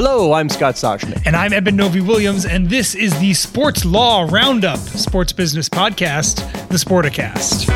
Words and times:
Hello, 0.00 0.32
I'm 0.32 0.48
Scott 0.48 0.76
Soshnick. 0.76 1.26
And 1.26 1.34
I'm 1.34 1.52
Eben 1.52 1.74
Novy-Williams, 1.74 2.46
and 2.46 2.70
this 2.70 2.94
is 2.94 3.18
the 3.18 3.34
Sports 3.34 3.84
Law 3.84 4.28
Roundup, 4.30 4.78
sports 4.78 5.32
business 5.32 5.68
podcast, 5.68 6.36
the 6.68 6.76
Sporticast. 6.76 7.68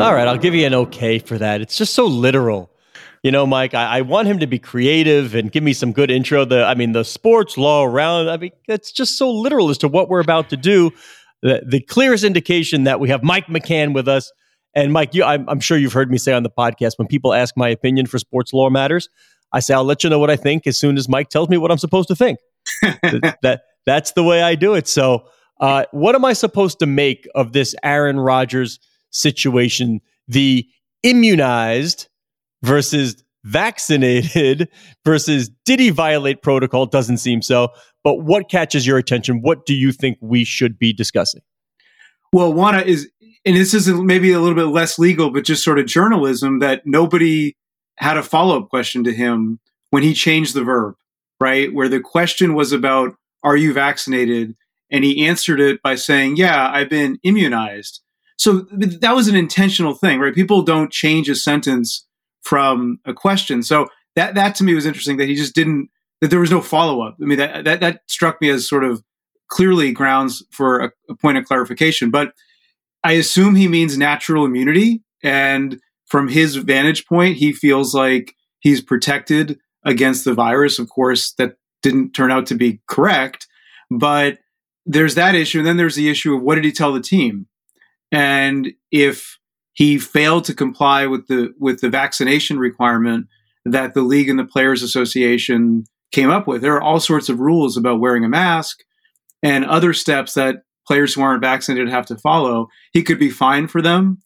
All 0.00 0.12
right, 0.12 0.26
I'll 0.26 0.38
give 0.38 0.56
you 0.56 0.66
an 0.66 0.74
okay 0.74 1.20
for 1.20 1.38
that. 1.38 1.60
It's 1.60 1.78
just 1.78 1.94
so 1.94 2.06
literal. 2.06 2.68
You 3.22 3.30
know, 3.30 3.46
Mike, 3.46 3.74
I, 3.74 3.98
I, 3.98 4.00
want 4.02 4.28
him 4.28 4.38
to 4.40 4.46
be 4.46 4.58
creative 4.58 5.34
and 5.34 5.50
give 5.50 5.62
me 5.62 5.72
some 5.72 5.92
good 5.92 6.10
intro. 6.10 6.44
The 6.44 6.64
I 6.64 6.74
mean, 6.74 6.92
the 6.92 7.04
sports 7.04 7.58
law 7.58 7.84
round, 7.84 8.30
I 8.30 8.36
mean, 8.36 8.52
it's 8.66 8.92
just 8.92 9.18
so 9.18 9.30
literal 9.30 9.70
as 9.70 9.78
to 9.78 9.88
what 9.88 10.08
we're 10.08 10.20
about 10.20 10.50
to 10.50 10.56
do 10.56 10.92
the, 11.42 11.62
the 11.66 11.80
clearest 11.80 12.24
indication 12.24 12.84
that 12.84 13.00
we 13.00 13.08
have 13.08 13.22
Mike 13.22 13.46
McCann 13.46 13.94
with 13.94 14.08
us. 14.08 14.32
And 14.74 14.92
Mike, 14.92 15.14
you, 15.14 15.24
I'm, 15.24 15.48
I'm, 15.48 15.60
sure 15.60 15.78
you've 15.78 15.92
heard 15.92 16.10
me 16.10 16.18
say 16.18 16.32
on 16.32 16.42
the 16.42 16.50
podcast 16.50 16.92
when 16.96 17.08
people 17.08 17.32
ask 17.32 17.56
my 17.56 17.68
opinion 17.68 18.06
for 18.06 18.18
sports 18.18 18.52
law 18.52 18.68
matters, 18.70 19.08
I 19.52 19.60
say 19.60 19.74
I'll 19.74 19.84
let 19.84 20.04
you 20.04 20.10
know 20.10 20.18
what 20.18 20.30
I 20.30 20.36
think 20.36 20.66
as 20.66 20.78
soon 20.78 20.96
as 20.96 21.08
Mike 21.08 21.30
tells 21.30 21.48
me 21.48 21.56
what 21.56 21.70
I'm 21.70 21.78
supposed 21.78 22.08
to 22.08 22.16
think. 22.16 22.38
that, 22.82 23.38
that 23.42 23.62
that's 23.86 24.12
the 24.12 24.22
way 24.22 24.42
I 24.42 24.54
do 24.54 24.74
it. 24.74 24.86
So, 24.86 25.28
uh, 25.60 25.86
what 25.92 26.14
am 26.14 26.24
I 26.24 26.34
supposed 26.34 26.78
to 26.80 26.86
make 26.86 27.26
of 27.34 27.52
this 27.52 27.74
Aaron 27.82 28.20
Rodgers 28.20 28.78
situation? 29.10 30.00
The 30.28 30.68
immunized 31.02 32.08
versus 32.62 33.24
vaccinated 33.48 34.68
versus 35.04 35.50
did 35.64 35.80
he 35.80 35.90
violate 35.90 36.42
protocol? 36.42 36.86
Doesn't 36.86 37.18
seem 37.18 37.42
so. 37.42 37.68
But 38.04 38.22
what 38.22 38.48
catches 38.48 38.86
your 38.86 38.98
attention? 38.98 39.40
What 39.42 39.66
do 39.66 39.74
you 39.74 39.92
think 39.92 40.18
we 40.20 40.44
should 40.44 40.78
be 40.78 40.92
discussing? 40.92 41.40
Well, 42.32 42.52
Juana 42.52 42.80
is, 42.80 43.10
and 43.44 43.56
this 43.56 43.74
is 43.74 43.88
maybe 43.88 44.32
a 44.32 44.40
little 44.40 44.54
bit 44.54 44.72
less 44.72 44.98
legal, 44.98 45.30
but 45.30 45.44
just 45.44 45.64
sort 45.64 45.78
of 45.78 45.86
journalism 45.86 46.58
that 46.60 46.82
nobody 46.84 47.56
had 47.96 48.16
a 48.16 48.22
follow 48.22 48.60
up 48.60 48.68
question 48.68 49.02
to 49.04 49.12
him 49.12 49.58
when 49.90 50.02
he 50.02 50.14
changed 50.14 50.54
the 50.54 50.62
verb, 50.62 50.94
right? 51.40 51.72
Where 51.72 51.88
the 51.88 52.00
question 52.00 52.54
was 52.54 52.72
about, 52.72 53.14
are 53.42 53.56
you 53.56 53.72
vaccinated? 53.72 54.54
And 54.90 55.04
he 55.04 55.26
answered 55.26 55.60
it 55.60 55.82
by 55.82 55.94
saying, 55.94 56.36
yeah, 56.36 56.70
I've 56.70 56.90
been 56.90 57.18
immunized. 57.22 58.00
So 58.36 58.66
that 58.70 59.14
was 59.14 59.26
an 59.28 59.34
intentional 59.34 59.94
thing, 59.94 60.20
right? 60.20 60.34
People 60.34 60.62
don't 60.62 60.92
change 60.92 61.28
a 61.28 61.34
sentence 61.34 62.06
from 62.42 63.00
a 63.04 63.12
question. 63.12 63.62
So 63.62 63.88
that, 64.16 64.34
that 64.34 64.54
to 64.56 64.64
me 64.64 64.74
was 64.74 64.86
interesting 64.86 65.16
that 65.18 65.28
he 65.28 65.34
just 65.34 65.54
didn't 65.54 65.90
that 66.20 66.30
there 66.30 66.40
was 66.40 66.50
no 66.50 66.60
follow 66.60 67.02
up. 67.02 67.16
I 67.20 67.24
mean, 67.24 67.38
that, 67.38 67.64
that, 67.64 67.80
that 67.80 68.00
struck 68.06 68.40
me 68.40 68.50
as 68.50 68.68
sort 68.68 68.84
of 68.84 69.02
clearly 69.48 69.92
grounds 69.92 70.44
for 70.50 70.80
a, 70.80 70.90
a 71.08 71.14
point 71.14 71.38
of 71.38 71.44
clarification. 71.44 72.10
But 72.10 72.32
I 73.04 73.12
assume 73.12 73.54
he 73.54 73.68
means 73.68 73.96
natural 73.96 74.44
immunity. 74.44 75.02
And 75.22 75.80
from 76.06 76.28
his 76.28 76.56
vantage 76.56 77.06
point, 77.06 77.36
he 77.36 77.52
feels 77.52 77.94
like 77.94 78.34
he's 78.60 78.82
protected 78.82 79.58
against 79.84 80.24
the 80.24 80.34
virus. 80.34 80.78
Of 80.78 80.88
course, 80.88 81.32
that 81.38 81.56
didn't 81.82 82.12
turn 82.12 82.32
out 82.32 82.46
to 82.46 82.54
be 82.54 82.80
correct. 82.88 83.46
But 83.90 84.38
there's 84.84 85.14
that 85.14 85.34
issue. 85.34 85.58
And 85.58 85.66
then 85.66 85.76
there's 85.76 85.96
the 85.96 86.10
issue 86.10 86.34
of 86.34 86.42
what 86.42 86.56
did 86.56 86.64
he 86.64 86.72
tell 86.72 86.92
the 86.92 87.00
team? 87.00 87.46
And 88.10 88.72
if 88.90 89.38
he 89.78 89.96
failed 89.96 90.44
to 90.44 90.54
comply 90.54 91.06
with 91.06 91.28
the 91.28 91.54
with 91.56 91.80
the 91.80 91.88
vaccination 91.88 92.58
requirement 92.58 93.28
that 93.64 93.94
the 93.94 94.02
league 94.02 94.28
and 94.28 94.36
the 94.36 94.44
players 94.44 94.82
association 94.82 95.84
came 96.10 96.30
up 96.30 96.48
with. 96.48 96.62
There 96.62 96.74
are 96.74 96.82
all 96.82 96.98
sorts 96.98 97.28
of 97.28 97.38
rules 97.38 97.76
about 97.76 98.00
wearing 98.00 98.24
a 98.24 98.28
mask 98.28 98.80
and 99.40 99.64
other 99.64 99.92
steps 99.92 100.34
that 100.34 100.64
players 100.84 101.14
who 101.14 101.22
aren't 101.22 101.42
vaccinated 101.42 101.88
have 101.90 102.06
to 102.06 102.16
follow. 102.16 102.66
He 102.92 103.04
could 103.04 103.20
be 103.20 103.30
fined 103.30 103.70
for 103.70 103.80
them. 103.80 104.18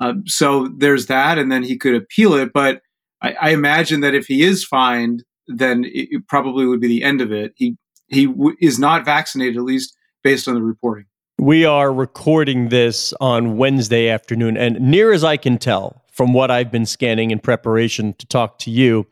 Uh, 0.00 0.14
so 0.24 0.70
there's 0.76 1.06
that, 1.06 1.38
and 1.38 1.52
then 1.52 1.62
he 1.62 1.78
could 1.78 1.94
appeal 1.94 2.34
it. 2.34 2.52
But 2.52 2.80
I, 3.22 3.36
I 3.40 3.50
imagine 3.50 4.00
that 4.00 4.14
if 4.16 4.26
he 4.26 4.42
is 4.42 4.64
fined, 4.64 5.22
then 5.46 5.84
it, 5.84 6.08
it, 6.10 6.26
probably 6.26 6.66
would 6.66 6.80
be 6.80 6.88
the 6.88 7.04
end 7.04 7.20
of 7.20 7.30
it. 7.30 7.52
He 7.54 7.76
he 8.08 8.26
w- 8.26 8.56
is 8.60 8.80
not 8.80 9.04
vaccinated, 9.04 9.56
at 9.56 9.62
least 9.62 9.96
based 10.24 10.48
on 10.48 10.54
the 10.54 10.62
reporting. 10.62 11.06
We 11.38 11.66
are 11.66 11.92
recording 11.92 12.70
this 12.70 13.12
on 13.20 13.58
Wednesday 13.58 14.08
afternoon, 14.08 14.56
and 14.56 14.80
near 14.80 15.12
as 15.12 15.22
I 15.22 15.36
can 15.36 15.58
tell 15.58 16.02
from 16.10 16.32
what 16.32 16.50
I've 16.50 16.72
been 16.72 16.86
scanning 16.86 17.30
in 17.30 17.40
preparation 17.40 18.14
to 18.14 18.26
talk 18.26 18.58
to 18.60 18.70
you, 18.70 19.06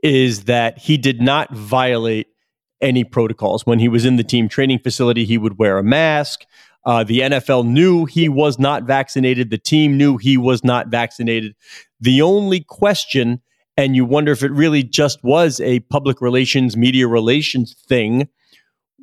is 0.00 0.44
that 0.44 0.78
he 0.78 0.96
did 0.96 1.20
not 1.20 1.52
violate 1.52 2.28
any 2.80 3.02
protocols. 3.02 3.66
When 3.66 3.80
he 3.80 3.88
was 3.88 4.04
in 4.04 4.14
the 4.14 4.22
team 4.22 4.48
training 4.48 4.78
facility, 4.78 5.24
he 5.24 5.38
would 5.38 5.58
wear 5.58 5.76
a 5.76 5.82
mask. 5.82 6.44
Uh, 6.84 7.02
the 7.02 7.18
NFL 7.18 7.66
knew 7.66 8.04
he 8.04 8.28
was 8.28 8.60
not 8.60 8.84
vaccinated. 8.84 9.50
The 9.50 9.58
team 9.58 9.96
knew 9.96 10.18
he 10.18 10.36
was 10.36 10.62
not 10.62 10.86
vaccinated. 10.86 11.56
The 12.00 12.22
only 12.22 12.60
question, 12.60 13.42
and 13.76 13.96
you 13.96 14.04
wonder 14.04 14.30
if 14.30 14.44
it 14.44 14.52
really 14.52 14.84
just 14.84 15.24
was 15.24 15.58
a 15.58 15.80
public 15.80 16.20
relations, 16.20 16.76
media 16.76 17.08
relations 17.08 17.74
thing, 17.88 18.28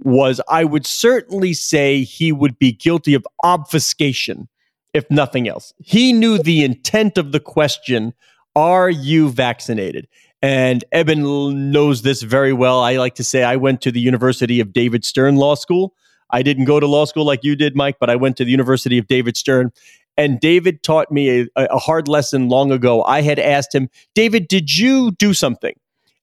was 0.01 0.41
I 0.47 0.63
would 0.63 0.85
certainly 0.85 1.53
say 1.53 2.03
he 2.03 2.31
would 2.31 2.57
be 2.57 2.71
guilty 2.71 3.13
of 3.13 3.25
obfuscation, 3.43 4.47
if 4.93 5.09
nothing 5.09 5.47
else. 5.47 5.73
He 5.77 6.13
knew 6.13 6.37
the 6.37 6.63
intent 6.63 7.17
of 7.17 7.31
the 7.31 7.39
question 7.39 8.13
Are 8.55 8.89
you 8.89 9.29
vaccinated? 9.29 10.07
And 10.41 10.83
Eben 10.91 11.71
knows 11.71 12.01
this 12.01 12.21
very 12.21 12.51
well. 12.51 12.81
I 12.81 12.97
like 12.97 13.15
to 13.15 13.23
say 13.23 13.43
I 13.43 13.55
went 13.55 13.81
to 13.81 13.91
the 13.91 14.01
University 14.01 14.59
of 14.59 14.73
David 14.73 15.05
Stern 15.05 15.37
Law 15.37 15.55
School. 15.55 15.93
I 16.29 16.41
didn't 16.41 16.65
go 16.65 16.79
to 16.79 16.87
law 16.87 17.05
school 17.05 17.25
like 17.25 17.43
you 17.43 17.55
did, 17.55 17.75
Mike, 17.75 17.97
but 17.99 18.09
I 18.09 18.15
went 18.17 18.37
to 18.37 18.45
the 18.45 18.51
University 18.51 18.97
of 18.97 19.07
David 19.07 19.37
Stern. 19.37 19.71
And 20.17 20.39
David 20.39 20.83
taught 20.83 21.11
me 21.11 21.41
a, 21.41 21.47
a 21.55 21.77
hard 21.77 22.07
lesson 22.07 22.49
long 22.49 22.71
ago. 22.71 23.03
I 23.03 23.21
had 23.21 23.39
asked 23.39 23.73
him, 23.73 23.89
David, 24.15 24.47
did 24.47 24.75
you 24.77 25.11
do 25.11 25.33
something? 25.33 25.75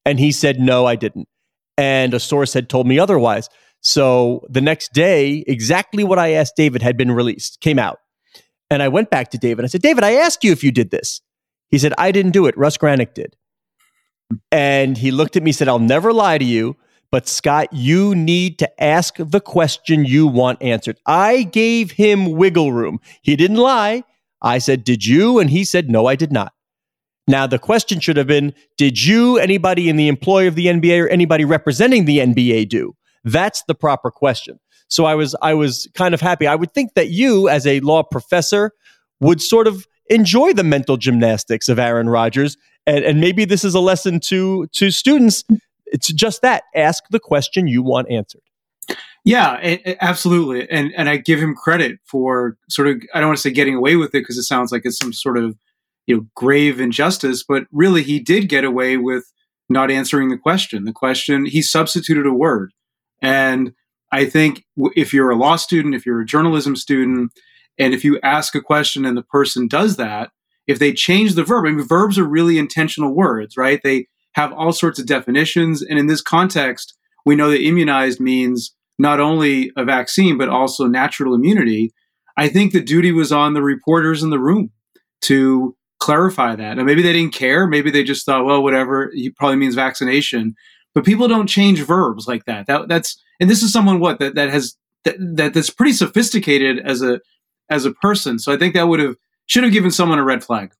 And 0.04 0.19
he 0.19 0.32
said, 0.32 0.60
No, 0.60 0.84
I 0.84 0.97
didn't. 0.97 1.28
And 1.81 2.13
a 2.13 2.21
source 2.21 2.53
had 2.53 2.69
told 2.69 2.87
me 2.87 2.99
otherwise. 2.99 3.49
So 3.81 4.47
the 4.51 4.61
next 4.61 4.93
day, 4.93 5.43
exactly 5.47 6.05
what 6.05 6.19
I 6.19 6.33
asked 6.33 6.55
David 6.55 6.83
had 6.83 6.99
been 6.99 7.11
released, 7.11 7.61
came 7.61 7.79
out. 7.79 8.01
And 8.71 8.83
I 8.83 8.89
went 8.89 9.09
back 9.09 9.31
to 9.31 9.39
David. 9.39 9.65
I 9.65 9.69
said, 9.69 9.81
David, 9.81 10.05
I 10.05 10.13
asked 10.13 10.45
you 10.45 10.53
if 10.53 10.63
you 10.63 10.73
did 10.73 10.91
this. 10.91 11.23
He 11.71 11.79
said, 11.79 11.94
I 11.97 12.12
didn't 12.12 12.32
do 12.32 12.44
it. 12.44 12.59
Russ 12.59 12.77
Granick 12.77 13.15
did. 13.15 13.35
And 14.53 14.99
he 14.99 15.11
looked 15.11 15.37
at 15.37 15.43
me, 15.43 15.53
said, 15.53 15.69
I'll 15.69 15.79
never 15.79 16.12
lie 16.12 16.37
to 16.37 16.44
you, 16.44 16.77
but 17.11 17.27
Scott, 17.27 17.73
you 17.73 18.15
need 18.15 18.59
to 18.59 18.83
ask 18.83 19.15
the 19.19 19.41
question 19.41 20.05
you 20.05 20.26
want 20.26 20.62
answered. 20.62 20.99
I 21.06 21.44
gave 21.44 21.93
him 21.93 22.33
wiggle 22.33 22.73
room. 22.75 23.00
He 23.23 23.37
didn't 23.37 23.56
lie. 23.56 24.05
I 24.43 24.59
said, 24.59 24.85
Did 24.85 25.06
you? 25.06 25.38
And 25.38 25.49
he 25.49 25.65
said, 25.65 25.91
No, 25.91 26.06
I 26.06 26.15
did 26.15 26.31
not. 26.31 26.53
Now, 27.28 27.46
the 27.46 27.58
question 27.58 28.00
should 28.00 28.17
have 28.17 28.26
been 28.26 28.55
Did 28.76 29.05
you, 29.05 29.38
anybody 29.38 29.88
in 29.88 29.96
the 29.96 30.08
employ 30.08 30.49
of 30.49 30.55
the 30.55 30.67
NBA, 30.67 31.05
or 31.05 31.08
anybody 31.08 31.44
representing 31.44 32.05
the 32.05 32.19
NBA 32.19 32.69
do? 32.69 32.94
That's 33.25 33.62
the 33.69 33.75
proper 33.75 34.11
question. 34.11 34.58
So 34.88 35.05
I 35.05 35.14
was 35.14 35.37
I 35.43 35.55
was 35.55 35.88
kind 35.94 36.14
of 36.14 36.20
happy. 36.20 36.46
I 36.46 36.55
would 36.55 36.75
think 36.75 36.94
that 36.94 37.08
you, 37.08 37.49
as 37.49 37.67
a 37.67 37.81
law 37.81 38.02
professor, 38.02 38.72
would 39.20 39.40
sort 39.40 39.67
of 39.67 39.87
enjoy 40.06 40.52
the 40.52 40.64
mental 40.64 40.96
gymnastics 40.96 41.69
of 41.69 41.78
Aaron 41.78 42.08
Rodgers 42.08 42.56
and, 42.87 43.05
and 43.05 43.20
maybe 43.20 43.44
this 43.44 43.64
is 43.64 43.75
a 43.75 43.81
lesson 43.81 44.20
to 44.20 44.66
to 44.73 44.90
students. 44.90 45.44
It's 45.87 46.08
just 46.08 46.43
that 46.43 46.64
ask 46.75 47.05
the 47.11 47.20
question 47.20 47.69
you 47.69 47.82
want 47.82 48.11
answered. 48.11 48.43
Yeah, 49.25 49.58
it, 49.61 49.82
it, 49.84 49.99
absolutely, 50.00 50.69
and 50.70 50.93
and 50.96 51.08
I 51.08 51.16
give 51.19 51.40
him 51.40 51.55
credit 51.55 51.99
for 52.05 52.56
sort 52.69 52.88
of 52.88 53.02
I 53.14 53.20
don't 53.20 53.28
want 53.28 53.38
to 53.38 53.43
say 53.43 53.50
getting 53.50 53.75
away 53.75 53.96
with 53.96 54.08
it 54.08 54.20
because 54.20 54.38
it 54.38 54.44
sounds 54.44 54.73
like 54.73 54.82
it's 54.84 54.99
some 54.99 55.12
sort 55.12 55.38
of 55.38 55.56
you 56.06 56.17
know 56.17 56.26
grave 56.35 56.81
injustice, 56.81 57.44
but 57.47 57.64
really 57.73 58.02
he 58.02 58.20
did 58.20 58.49
get 58.49 58.64
away 58.64 58.97
with 58.97 59.25
not 59.69 59.91
answering 59.91 60.31
the 60.31 60.38
question. 60.38 60.85
The 60.85 60.93
question 60.93 61.47
he 61.47 61.62
substituted 61.62 62.26
a 62.26 62.32
word, 62.32 62.73
and 63.23 63.73
I 64.12 64.26
think 64.26 64.64
if 64.97 65.14
you're 65.14 65.31
a 65.31 65.37
law 65.37 65.56
student, 65.56 65.94
if 65.94 66.05
you're 66.05 66.20
a 66.20 66.26
journalism 66.26 66.75
student, 66.76 67.32
and 67.79 67.94
if 67.94 68.05
you 68.05 68.19
ask 68.23 68.55
a 68.55 68.61
question 68.61 69.06
and 69.06 69.17
the 69.17 69.23
person 69.23 69.69
does 69.69 69.97
that, 69.97 70.31
if 70.67 70.79
they 70.79 70.93
change 70.93 71.35
the 71.35 71.44
verb, 71.44 71.67
I 71.67 71.70
mean, 71.70 71.87
verbs 71.87 72.19
are 72.19 72.25
really 72.25 72.58
intentional 72.58 73.14
words, 73.14 73.56
right? 73.56 73.81
They 73.82 74.06
have 74.35 74.52
all 74.52 74.73
sorts 74.73 74.99
of 74.99 75.06
definitions. 75.06 75.82
And 75.82 75.99
in 75.99 76.06
this 76.06 76.23
context, 76.23 76.97
we 77.25 77.35
know 77.35 77.50
that 77.50 77.62
immunized 77.62 78.20
means 78.20 78.75
not 78.99 79.19
only 79.19 79.73
a 79.76 79.85
vaccine, 79.85 80.38
but 80.38 80.49
also 80.49 80.87
natural 80.87 81.35
immunity. 81.35 81.93
I 82.37 82.49
think 82.49 82.73
the 82.73 82.81
duty 82.81 83.12
was 83.12 83.32
on 83.32 83.55
the 83.55 83.62
reporters 83.62 84.23
in 84.23 84.31
the 84.31 84.38
room 84.38 84.70
to 85.23 85.76
clarify 86.00 86.56
that. 86.56 86.79
And 86.79 86.87
maybe 86.87 87.02
they 87.02 87.12
didn't 87.12 87.35
care. 87.35 87.67
Maybe 87.67 87.91
they 87.91 88.02
just 88.02 88.26
thought, 88.26 88.44
well, 88.44 88.62
whatever, 88.62 89.11
he 89.14 89.31
probably 89.31 89.56
means 89.56 89.75
vaccination. 89.75 90.55
But 90.94 91.05
people 91.05 91.29
don't 91.29 91.47
change 91.47 91.82
verbs 91.82 92.26
like 92.26 92.47
that. 92.47 92.67
That 92.67 92.88
that's 92.88 93.23
and 93.38 93.49
this 93.49 93.62
is 93.62 93.73
someone 93.73 94.00
what 94.00 94.19
that, 94.19 94.35
that 94.35 94.50
has 94.50 94.76
that, 95.05 95.17
that 95.37 95.55
that's 95.55 95.70
pretty 95.70 95.93
sophisticated 95.93 96.81
as 96.85 97.00
a 97.02 97.20
as 97.70 97.85
a 97.85 97.93
person. 97.93 98.38
So 98.41 98.52
I 98.52 98.56
think 98.56 98.75
that 98.75 98.88
would 98.88 98.99
have 98.99 99.14
should 99.47 99.62
have 99.62 99.73
given 99.73 99.93
someone 99.93 100.19
a 100.19 100.25
red 100.25 100.43
flag 100.43 100.73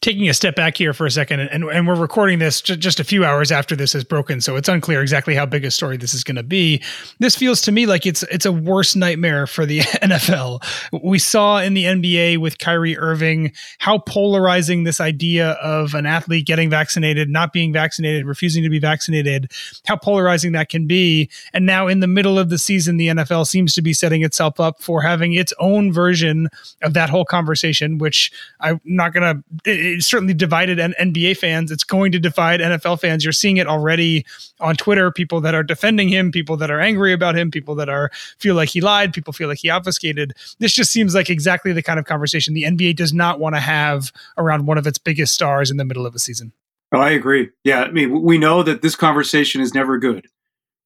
taking 0.00 0.30
a 0.30 0.34
step 0.34 0.56
back 0.56 0.78
here 0.78 0.94
for 0.94 1.04
a 1.04 1.10
second, 1.10 1.40
and, 1.40 1.62
and 1.64 1.86
we're 1.86 1.94
recording 1.94 2.38
this 2.38 2.62
just 2.62 3.00
a 3.00 3.04
few 3.04 3.22
hours 3.22 3.52
after 3.52 3.76
this 3.76 3.92
has 3.92 4.02
broken, 4.02 4.40
so 4.40 4.56
it's 4.56 4.68
unclear 4.68 5.02
exactly 5.02 5.34
how 5.34 5.44
big 5.44 5.62
a 5.62 5.70
story 5.70 5.98
this 5.98 6.14
is 6.14 6.24
going 6.24 6.36
to 6.36 6.42
be. 6.42 6.82
This 7.18 7.36
feels 7.36 7.60
to 7.62 7.72
me 7.72 7.84
like 7.84 8.06
it's 8.06 8.22
it's 8.24 8.46
a 8.46 8.52
worse 8.52 8.96
nightmare 8.96 9.46
for 9.46 9.66
the 9.66 9.80
NFL. 10.02 10.62
We 11.02 11.18
saw 11.18 11.58
in 11.58 11.74
the 11.74 11.84
NBA 11.84 12.38
with 12.38 12.58
Kyrie 12.58 12.96
Irving 12.96 13.52
how 13.78 13.98
polarizing 13.98 14.84
this 14.84 15.00
idea 15.00 15.50
of 15.52 15.94
an 15.94 16.06
athlete 16.06 16.46
getting 16.46 16.70
vaccinated, 16.70 17.28
not 17.28 17.52
being 17.52 17.70
vaccinated, 17.72 18.24
refusing 18.24 18.62
to 18.62 18.70
be 18.70 18.78
vaccinated, 18.78 19.52
how 19.84 19.96
polarizing 19.96 20.52
that 20.52 20.70
can 20.70 20.86
be. 20.86 21.28
And 21.52 21.66
now 21.66 21.88
in 21.88 22.00
the 22.00 22.06
middle 22.06 22.38
of 22.38 22.48
the 22.48 22.58
season, 22.58 22.96
the 22.96 23.08
NFL 23.08 23.46
seems 23.46 23.74
to 23.74 23.82
be 23.82 23.92
setting 23.92 24.22
itself 24.22 24.60
up 24.60 24.82
for 24.82 25.02
having 25.02 25.34
its 25.34 25.52
own 25.58 25.92
version 25.92 26.48
of 26.82 26.94
that 26.94 27.10
whole 27.10 27.26
conversation, 27.26 27.98
which 27.98 28.32
I'm 28.60 28.80
not 28.84 29.12
going 29.12 29.42
to 29.64 29.89
it 29.90 30.04
certainly 30.04 30.34
divided 30.34 30.78
NBA 30.78 31.36
fans. 31.36 31.70
It's 31.70 31.84
going 31.84 32.12
to 32.12 32.18
divide 32.18 32.60
NFL 32.60 33.00
fans. 33.00 33.24
You're 33.24 33.32
seeing 33.32 33.56
it 33.56 33.66
already 33.66 34.24
on 34.60 34.76
Twitter. 34.76 35.10
People 35.10 35.40
that 35.42 35.54
are 35.54 35.62
defending 35.62 36.08
him, 36.08 36.32
people 36.32 36.56
that 36.58 36.70
are 36.70 36.80
angry 36.80 37.12
about 37.12 37.36
him, 37.36 37.50
people 37.50 37.74
that 37.76 37.88
are 37.88 38.10
feel 38.38 38.54
like 38.54 38.68
he 38.68 38.80
lied, 38.80 39.12
people 39.12 39.32
feel 39.32 39.48
like 39.48 39.58
he 39.58 39.70
obfuscated. 39.70 40.34
This 40.58 40.72
just 40.72 40.92
seems 40.92 41.14
like 41.14 41.30
exactly 41.30 41.72
the 41.72 41.82
kind 41.82 41.98
of 41.98 42.04
conversation 42.04 42.54
the 42.54 42.64
NBA 42.64 42.96
does 42.96 43.12
not 43.12 43.40
want 43.40 43.54
to 43.56 43.60
have 43.60 44.12
around 44.36 44.66
one 44.66 44.78
of 44.78 44.86
its 44.86 44.98
biggest 44.98 45.34
stars 45.34 45.70
in 45.70 45.76
the 45.76 45.84
middle 45.84 46.06
of 46.06 46.14
a 46.14 46.18
season. 46.18 46.52
Oh, 46.92 47.00
I 47.00 47.10
agree. 47.10 47.50
Yeah, 47.64 47.82
I 47.82 47.90
mean, 47.90 48.22
we 48.22 48.38
know 48.38 48.62
that 48.62 48.82
this 48.82 48.96
conversation 48.96 49.60
is 49.60 49.74
never 49.74 49.98
good, 49.98 50.26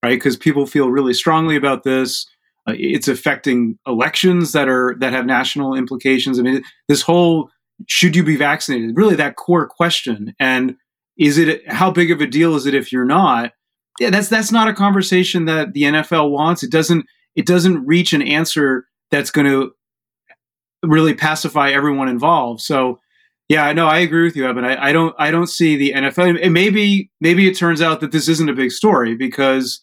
right? 0.03 0.17
Because 0.17 0.37
people 0.37 0.67
feel 0.67 0.91
really 0.91 1.15
strongly 1.15 1.57
about 1.57 1.83
this. 1.83 2.27
Uh, 2.67 2.75
it's 2.77 3.09
affecting 3.09 3.79
elections 3.87 4.53
that 4.53 4.69
are 4.69 4.97
that 4.99 5.13
have 5.13 5.27
national 5.27 5.75
implications. 5.75 6.39
I 6.39 6.43
mean, 6.43 6.63
this 6.89 7.03
whole 7.03 7.51
should 7.89 8.17
you 8.17 8.25
be 8.25 8.37
vaccinated? 8.37 8.97
Really, 8.97 9.17
that 9.17 9.37
core 9.37 9.67
question. 9.67 10.35
And 10.39 10.77
is 11.17 11.39
it 11.39 11.71
how 11.71 11.91
big 11.91 12.11
of 12.11 12.21
a 12.21 12.27
deal 12.27 12.55
is 12.57 12.67
it 12.67 12.75
if 12.75 12.93
you're 12.93 13.05
not? 13.05 13.53
Yeah, 14.01 14.11
that's 14.11 14.29
that's 14.29 14.53
not 14.53 14.69
a 14.69 14.75
conversation 14.75 15.45
that 15.45 15.73
the 15.73 15.83
NFL 15.83 16.31
wants. 16.31 16.63
It 16.63 16.71
doesn't 16.71 17.07
it 17.37 17.47
doesn't 17.47 17.87
reach 17.87 18.13
an 18.13 18.23
answer 18.23 18.87
that's 19.11 19.31
going 19.31 19.47
to 19.47 19.73
really 20.83 21.15
pacify 21.15 21.71
everyone 21.71 22.09
involved. 22.09 22.61
So, 22.61 23.01
yeah, 23.49 23.73
no, 23.73 23.87
I 23.87 23.99
agree 23.99 24.25
with 24.25 24.37
you, 24.37 24.47
Evan. 24.47 24.65
I, 24.65 24.89
I 24.89 24.93
don't 24.93 25.15
I 25.19 25.31
don't 25.31 25.47
see 25.47 25.77
the 25.77 25.93
NFL. 25.93 26.43
And 26.43 26.53
maybe 26.53 27.11
maybe 27.21 27.49
it 27.49 27.57
turns 27.57 27.81
out 27.81 28.01
that 28.01 28.13
this 28.13 28.29
isn't 28.29 28.49
a 28.49 28.55
big 28.55 28.73
story 28.73 29.15
because 29.15 29.83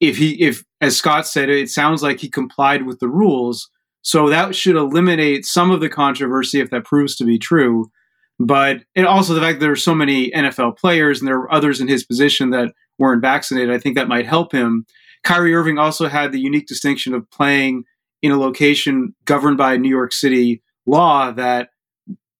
if 0.00 0.16
he 0.16 0.40
if 0.42 0.64
as 0.80 0.96
Scott 0.96 1.26
said, 1.26 1.48
it 1.48 1.70
sounds 1.70 2.02
like 2.02 2.18
he 2.18 2.28
complied 2.28 2.86
with 2.86 2.98
the 2.98 3.08
rules 3.08 3.70
so 4.02 4.28
that 4.28 4.54
should 4.54 4.76
eliminate 4.76 5.44
some 5.44 5.70
of 5.70 5.80
the 5.80 5.88
controversy 5.88 6.60
if 6.60 6.70
that 6.70 6.84
proves 6.84 7.16
to 7.16 7.24
be 7.24 7.38
true. 7.38 7.90
But 8.38 8.84
also 8.96 9.34
the 9.34 9.40
fact 9.40 9.58
that 9.58 9.64
there 9.64 9.72
are 9.72 9.76
so 9.76 9.94
many 9.94 10.30
NFL 10.30 10.78
players 10.78 11.20
and 11.20 11.28
there 11.28 11.38
are 11.38 11.52
others 11.52 11.80
in 11.80 11.88
his 11.88 12.04
position 12.04 12.50
that 12.50 12.72
weren't 12.98 13.20
vaccinated, 13.20 13.70
I 13.70 13.78
think 13.78 13.96
that 13.96 14.08
might 14.08 14.26
help 14.26 14.52
him. 14.52 14.86
Kyrie 15.22 15.54
Irving 15.54 15.78
also 15.78 16.08
had 16.08 16.32
the 16.32 16.40
unique 16.40 16.66
distinction 16.66 17.12
of 17.12 17.30
playing 17.30 17.84
in 18.22 18.32
a 18.32 18.38
location 18.38 19.14
governed 19.26 19.58
by 19.58 19.76
New 19.76 19.90
York 19.90 20.12
City 20.12 20.62
law 20.86 21.30
that 21.32 21.68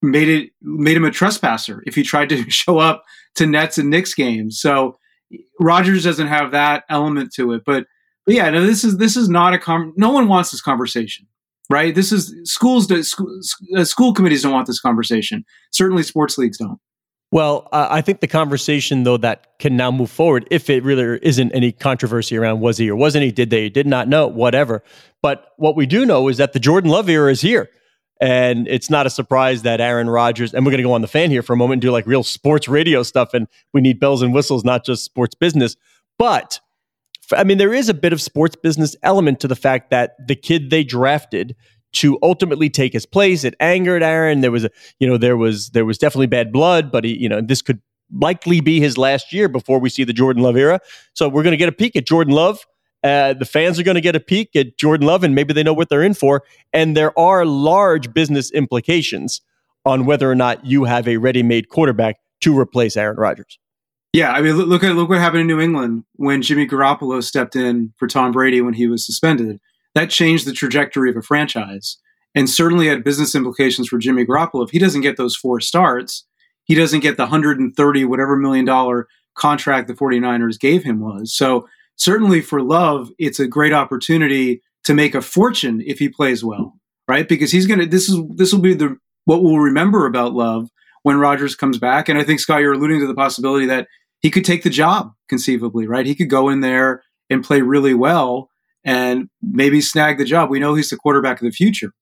made 0.02 0.28
it 0.28 0.50
made 0.62 0.96
him 0.96 1.04
a 1.04 1.10
trespasser 1.10 1.82
if 1.86 1.94
he 1.94 2.02
tried 2.02 2.30
to 2.30 2.42
show 2.50 2.78
up 2.78 3.04
to 3.34 3.44
Nets 3.44 3.76
and 3.76 3.90
Knicks 3.90 4.14
games. 4.14 4.58
So 4.58 4.98
Rodgers 5.60 6.04
doesn't 6.04 6.26
have 6.26 6.52
that 6.52 6.84
element 6.88 7.32
to 7.34 7.52
it, 7.52 7.62
but, 7.66 7.86
but 8.24 8.34
yeah, 8.34 8.48
no, 8.48 8.64
this 8.66 8.84
is 8.84 8.96
this 8.96 9.16
is 9.16 9.28
not 9.28 9.52
a 9.52 9.58
com- 9.58 9.92
no 9.96 10.10
one 10.10 10.28
wants 10.28 10.50
this 10.50 10.62
conversation 10.62 11.26
right? 11.70 11.94
This 11.94 12.12
is 12.12 12.34
schools. 12.44 12.86
Do, 12.86 13.02
school, 13.02 13.40
uh, 13.76 13.84
school 13.84 14.12
committees 14.12 14.42
don't 14.42 14.52
want 14.52 14.66
this 14.66 14.80
conversation. 14.80 15.44
Certainly, 15.70 16.02
sports 16.02 16.36
leagues 16.36 16.58
don't. 16.58 16.78
Well, 17.32 17.68
uh, 17.70 17.86
I 17.88 18.00
think 18.00 18.20
the 18.20 18.26
conversation, 18.26 19.04
though, 19.04 19.16
that 19.18 19.58
can 19.60 19.76
now 19.76 19.92
move 19.92 20.10
forward, 20.10 20.48
if 20.50 20.68
it 20.68 20.82
really 20.82 21.20
isn't 21.22 21.52
any 21.52 21.70
controversy 21.70 22.36
around 22.36 22.60
was 22.60 22.76
he 22.76 22.90
or 22.90 22.96
wasn't 22.96 23.24
he, 23.24 23.30
did 23.30 23.50
they, 23.50 23.68
did 23.68 23.86
not 23.86 24.08
know, 24.08 24.26
whatever. 24.26 24.82
But 25.22 25.52
what 25.56 25.76
we 25.76 25.86
do 25.86 26.04
know 26.04 26.26
is 26.26 26.38
that 26.38 26.54
the 26.54 26.58
Jordan 26.58 26.90
Love 26.90 27.08
era 27.08 27.30
is 27.30 27.40
here. 27.40 27.70
And 28.20 28.66
it's 28.68 28.90
not 28.90 29.06
a 29.06 29.10
surprise 29.10 29.62
that 29.62 29.80
Aaron 29.80 30.10
Rodgers, 30.10 30.52
and 30.52 30.66
we're 30.66 30.72
going 30.72 30.82
to 30.82 30.88
go 30.88 30.92
on 30.92 31.00
the 31.00 31.08
fan 31.08 31.30
here 31.30 31.42
for 31.42 31.52
a 31.52 31.56
moment 31.56 31.76
and 31.76 31.82
do 31.82 31.90
like 31.92 32.06
real 32.06 32.24
sports 32.24 32.68
radio 32.68 33.02
stuff. 33.02 33.32
And 33.32 33.46
we 33.72 33.80
need 33.80 34.00
bells 34.00 34.22
and 34.22 34.34
whistles, 34.34 34.64
not 34.64 34.84
just 34.84 35.04
sports 35.04 35.34
business. 35.34 35.76
But 36.18 36.60
I 37.36 37.44
mean, 37.44 37.58
there 37.58 37.74
is 37.74 37.88
a 37.88 37.94
bit 37.94 38.12
of 38.12 38.20
sports 38.20 38.56
business 38.56 38.96
element 39.02 39.40
to 39.40 39.48
the 39.48 39.56
fact 39.56 39.90
that 39.90 40.16
the 40.26 40.34
kid 40.34 40.70
they 40.70 40.84
drafted 40.84 41.54
to 41.92 42.18
ultimately 42.22 42.70
take 42.70 42.92
his 42.92 43.06
place. 43.06 43.44
It 43.44 43.54
angered 43.60 44.02
Aaron. 44.02 44.40
There 44.40 44.52
was 44.52 44.64
a, 44.64 44.70
you 44.98 45.08
know, 45.08 45.16
there 45.16 45.36
was 45.36 45.70
there 45.70 45.84
was 45.84 45.98
definitely 45.98 46.28
bad 46.28 46.52
blood, 46.52 46.92
but 46.92 47.04
he, 47.04 47.16
you 47.16 47.28
know, 47.28 47.40
this 47.40 47.62
could 47.62 47.80
likely 48.12 48.60
be 48.60 48.80
his 48.80 48.98
last 48.98 49.32
year 49.32 49.48
before 49.48 49.78
we 49.78 49.88
see 49.88 50.04
the 50.04 50.12
Jordan 50.12 50.42
Love 50.42 50.56
era. 50.56 50.80
So 51.14 51.28
we're 51.28 51.42
going 51.42 51.52
to 51.52 51.56
get 51.56 51.68
a 51.68 51.72
peek 51.72 51.96
at 51.96 52.06
Jordan 52.06 52.34
Love. 52.34 52.64
Uh, 53.02 53.32
the 53.32 53.44
fans 53.44 53.78
are 53.78 53.82
going 53.82 53.94
to 53.94 54.00
get 54.00 54.14
a 54.14 54.20
peek 54.20 54.54
at 54.54 54.76
Jordan 54.76 55.06
Love, 55.06 55.24
and 55.24 55.34
maybe 55.34 55.54
they 55.54 55.62
know 55.62 55.72
what 55.72 55.88
they're 55.88 56.02
in 56.02 56.14
for. 56.14 56.42
And 56.72 56.96
there 56.96 57.18
are 57.18 57.46
large 57.46 58.12
business 58.12 58.50
implications 58.50 59.40
on 59.84 60.04
whether 60.04 60.30
or 60.30 60.34
not 60.34 60.66
you 60.66 60.84
have 60.84 61.08
a 61.08 61.16
ready-made 61.16 61.70
quarterback 61.70 62.16
to 62.42 62.58
replace 62.58 62.96
Aaron 62.96 63.16
Rodgers. 63.16 63.58
Yeah, 64.12 64.32
I 64.32 64.40
mean, 64.40 64.56
look 64.56 64.82
at 64.82 64.96
look 64.96 65.08
what 65.08 65.18
happened 65.18 65.42
in 65.42 65.46
New 65.46 65.60
England 65.60 66.04
when 66.16 66.42
Jimmy 66.42 66.66
Garoppolo 66.66 67.22
stepped 67.22 67.54
in 67.54 67.92
for 67.96 68.08
Tom 68.08 68.32
Brady 68.32 68.60
when 68.60 68.74
he 68.74 68.88
was 68.88 69.06
suspended. 69.06 69.60
That 69.94 70.10
changed 70.10 70.46
the 70.46 70.52
trajectory 70.52 71.10
of 71.10 71.16
a 71.16 71.22
franchise, 71.22 71.96
and 72.34 72.50
certainly 72.50 72.88
had 72.88 73.04
business 73.04 73.34
implications 73.34 73.88
for 73.88 73.98
Jimmy 73.98 74.26
Garoppolo. 74.26 74.64
If 74.64 74.70
he 74.70 74.78
doesn't 74.78 75.02
get 75.02 75.16
those 75.16 75.36
four 75.36 75.60
starts, 75.60 76.26
he 76.64 76.74
doesn't 76.74 77.00
get 77.00 77.16
the 77.16 77.24
130 77.24 78.04
whatever 78.04 78.36
million 78.36 78.64
dollar 78.64 79.06
contract 79.36 79.86
the 79.86 79.94
49ers 79.94 80.58
gave 80.58 80.82
him 80.82 81.00
was. 81.00 81.34
So 81.34 81.68
certainly 81.96 82.40
for 82.40 82.62
Love, 82.62 83.10
it's 83.18 83.38
a 83.38 83.46
great 83.46 83.72
opportunity 83.72 84.60
to 84.84 84.94
make 84.94 85.14
a 85.14 85.22
fortune 85.22 85.82
if 85.86 85.98
he 85.98 86.08
plays 86.08 86.42
well, 86.42 86.74
right? 87.06 87.28
Because 87.28 87.52
he's 87.52 87.66
gonna 87.66 87.86
this 87.86 88.08
is 88.08 88.20
this 88.34 88.52
will 88.52 88.60
be 88.60 88.74
the 88.74 88.96
what 89.24 89.42
we'll 89.42 89.58
remember 89.58 90.06
about 90.06 90.34
Love 90.34 90.68
when 91.02 91.18
Rodgers 91.18 91.54
comes 91.54 91.78
back. 91.78 92.08
And 92.08 92.18
I 92.18 92.24
think 92.24 92.40
Scott, 92.40 92.60
you're 92.60 92.72
alluding 92.72 93.00
to 93.00 93.06
the 93.06 93.14
possibility 93.14 93.66
that 93.66 93.88
he 94.22 94.30
could 94.30 94.44
take 94.44 94.62
the 94.62 94.70
job 94.70 95.12
conceivably, 95.28 95.86
right? 95.86 96.06
He 96.06 96.14
could 96.14 96.30
go 96.30 96.48
in 96.48 96.60
there 96.60 97.02
and 97.28 97.44
play 97.44 97.62
really 97.62 97.94
well 97.94 98.50
and 98.84 99.28
maybe 99.42 99.80
snag 99.80 100.18
the 100.18 100.24
job. 100.24 100.50
We 100.50 100.58
know 100.58 100.74
he's 100.74 100.90
the 100.90 100.96
quarterback 100.96 101.40
of 101.40 101.46
the 101.46 101.52
future. 101.52 101.92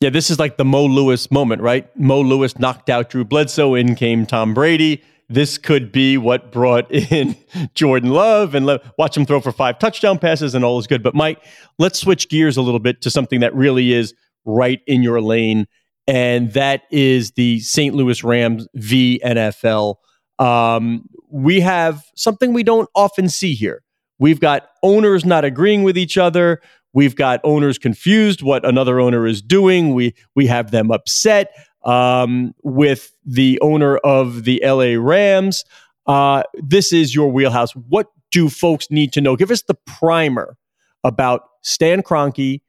Yeah, 0.00 0.10
this 0.10 0.30
is 0.30 0.38
like 0.38 0.56
the 0.56 0.64
Mo 0.64 0.84
Lewis 0.84 1.30
moment, 1.30 1.60
right? 1.60 1.88
Mo 1.98 2.20
Lewis 2.20 2.58
knocked 2.58 2.88
out 2.88 3.10
Drew 3.10 3.24
Bledsoe, 3.24 3.74
in 3.74 3.96
came 3.96 4.26
Tom 4.26 4.54
Brady. 4.54 5.02
This 5.28 5.58
could 5.58 5.90
be 5.90 6.16
what 6.16 6.52
brought 6.52 6.90
in 7.12 7.36
Jordan 7.74 8.10
Love 8.10 8.54
and 8.54 8.64
le- 8.64 8.80
watch 8.96 9.16
him 9.16 9.26
throw 9.26 9.40
for 9.40 9.52
five 9.52 9.78
touchdown 9.78 10.18
passes 10.18 10.54
and 10.54 10.64
all 10.64 10.78
is 10.78 10.86
good. 10.86 11.02
But 11.02 11.14
Mike, 11.14 11.44
let's 11.78 11.98
switch 11.98 12.28
gears 12.28 12.56
a 12.56 12.62
little 12.62 12.80
bit 12.80 13.02
to 13.02 13.10
something 13.10 13.40
that 13.40 13.54
really 13.54 13.92
is 13.92 14.14
right 14.44 14.80
in 14.86 15.02
your 15.02 15.20
lane, 15.20 15.66
and 16.06 16.52
that 16.52 16.82
is 16.90 17.32
the 17.32 17.58
St. 17.60 17.94
Louis 17.94 18.22
Rams 18.22 18.68
v 18.74 19.20
NFL. 19.24 19.96
Um, 20.38 21.08
we 21.30 21.60
have 21.60 22.04
something 22.14 22.52
we 22.52 22.62
don't 22.62 22.88
often 22.94 23.28
see 23.28 23.54
here. 23.54 23.82
We've 24.18 24.40
got 24.40 24.68
owners 24.82 25.24
not 25.24 25.44
agreeing 25.44 25.82
with 25.82 25.96
each 25.96 26.18
other. 26.18 26.60
We've 26.92 27.14
got 27.14 27.40
owners 27.44 27.78
confused 27.78 28.42
what 28.42 28.64
another 28.66 28.98
owner 28.98 29.26
is 29.26 29.42
doing. 29.42 29.94
We 29.94 30.14
we 30.34 30.46
have 30.46 30.70
them 30.70 30.90
upset 30.90 31.52
um, 31.84 32.54
with 32.62 33.12
the 33.24 33.60
owner 33.60 33.98
of 33.98 34.44
the 34.44 34.62
LA 34.64 35.00
Rams. 35.00 35.64
Uh, 36.06 36.42
this 36.54 36.92
is 36.92 37.14
your 37.14 37.30
wheelhouse. 37.30 37.72
What 37.72 38.08
do 38.30 38.48
folks 38.48 38.90
need 38.90 39.12
to 39.12 39.20
know? 39.20 39.36
Give 39.36 39.50
us 39.50 39.62
the 39.62 39.76
primer 39.86 40.56
about 41.04 41.42
Stan 41.62 42.02
Kroenke, 42.02 42.62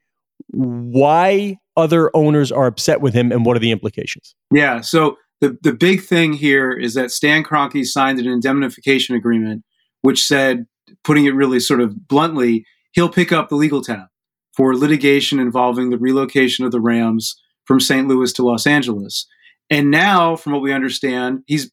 why 0.52 1.58
other 1.76 2.14
owners 2.14 2.52
are 2.52 2.66
upset 2.66 3.00
with 3.00 3.14
him, 3.14 3.32
and 3.32 3.44
what 3.44 3.56
are 3.56 3.60
the 3.60 3.70
implications? 3.70 4.34
Yeah. 4.52 4.80
So 4.82 5.16
the 5.40 5.58
the 5.62 5.72
big 5.72 6.02
thing 6.02 6.32
here 6.32 6.72
is 6.72 6.94
that 6.94 7.10
Stan 7.10 7.42
Kroenke 7.42 7.84
signed 7.84 8.18
an 8.18 8.26
indemnification 8.26 9.14
agreement, 9.14 9.64
which 10.02 10.24
said, 10.24 10.66
putting 11.04 11.24
it 11.26 11.34
really 11.34 11.60
sort 11.60 11.80
of 11.80 12.08
bluntly, 12.08 12.64
he'll 12.92 13.08
pick 13.08 13.32
up 13.32 13.48
the 13.48 13.56
legal 13.56 13.82
tab 13.82 14.06
for 14.54 14.76
litigation 14.76 15.38
involving 15.38 15.90
the 15.90 15.98
relocation 15.98 16.64
of 16.64 16.72
the 16.72 16.80
Rams 16.80 17.36
from 17.64 17.80
St. 17.80 18.08
Louis 18.08 18.32
to 18.34 18.44
Los 18.44 18.66
Angeles. 18.66 19.26
And 19.70 19.90
now, 19.90 20.36
from 20.36 20.52
what 20.52 20.62
we 20.62 20.72
understand, 20.72 21.42
he's 21.46 21.70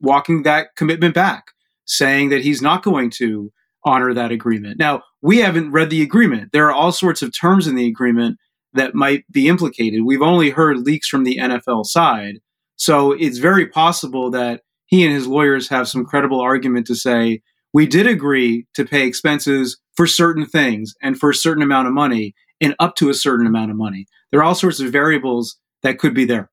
walking 0.00 0.42
that 0.42 0.76
commitment 0.76 1.14
back, 1.14 1.44
saying 1.86 2.28
that 2.28 2.42
he's 2.42 2.60
not 2.60 2.82
going 2.82 3.10
to 3.10 3.50
honor 3.84 4.12
that 4.12 4.30
agreement. 4.30 4.78
Now, 4.78 5.02
we 5.22 5.38
haven't 5.38 5.72
read 5.72 5.90
the 5.90 6.02
agreement. 6.02 6.52
There 6.52 6.66
are 6.66 6.72
all 6.72 6.92
sorts 6.92 7.22
of 7.22 7.32
terms 7.38 7.66
in 7.66 7.74
the 7.74 7.88
agreement 7.88 8.38
that 8.74 8.94
might 8.94 9.24
be 9.30 9.48
implicated. 9.48 10.02
We've 10.04 10.22
only 10.22 10.50
heard 10.50 10.78
leaks 10.78 11.08
from 11.08 11.24
the 11.24 11.38
NFL 11.38 11.86
side. 11.86 12.38
So 12.78 13.12
it's 13.12 13.38
very 13.38 13.66
possible 13.66 14.30
that 14.30 14.62
he 14.86 15.04
and 15.04 15.14
his 15.14 15.26
lawyers 15.26 15.68
have 15.68 15.88
some 15.88 16.04
credible 16.04 16.40
argument 16.40 16.86
to 16.86 16.94
say, 16.94 17.42
we 17.74 17.86
did 17.86 18.06
agree 18.06 18.66
to 18.74 18.84
pay 18.86 19.06
expenses 19.06 19.78
for 19.94 20.06
certain 20.06 20.46
things 20.46 20.94
and 21.02 21.18
for 21.18 21.30
a 21.30 21.34
certain 21.34 21.62
amount 21.62 21.88
of 21.88 21.92
money 21.92 22.34
and 22.60 22.74
up 22.78 22.96
to 22.96 23.10
a 23.10 23.14
certain 23.14 23.46
amount 23.46 23.70
of 23.70 23.76
money. 23.76 24.06
There 24.30 24.40
are 24.40 24.44
all 24.44 24.54
sorts 24.54 24.80
of 24.80 24.90
variables 24.90 25.58
that 25.82 25.98
could 25.98 26.14
be 26.14 26.24
there 26.24 26.50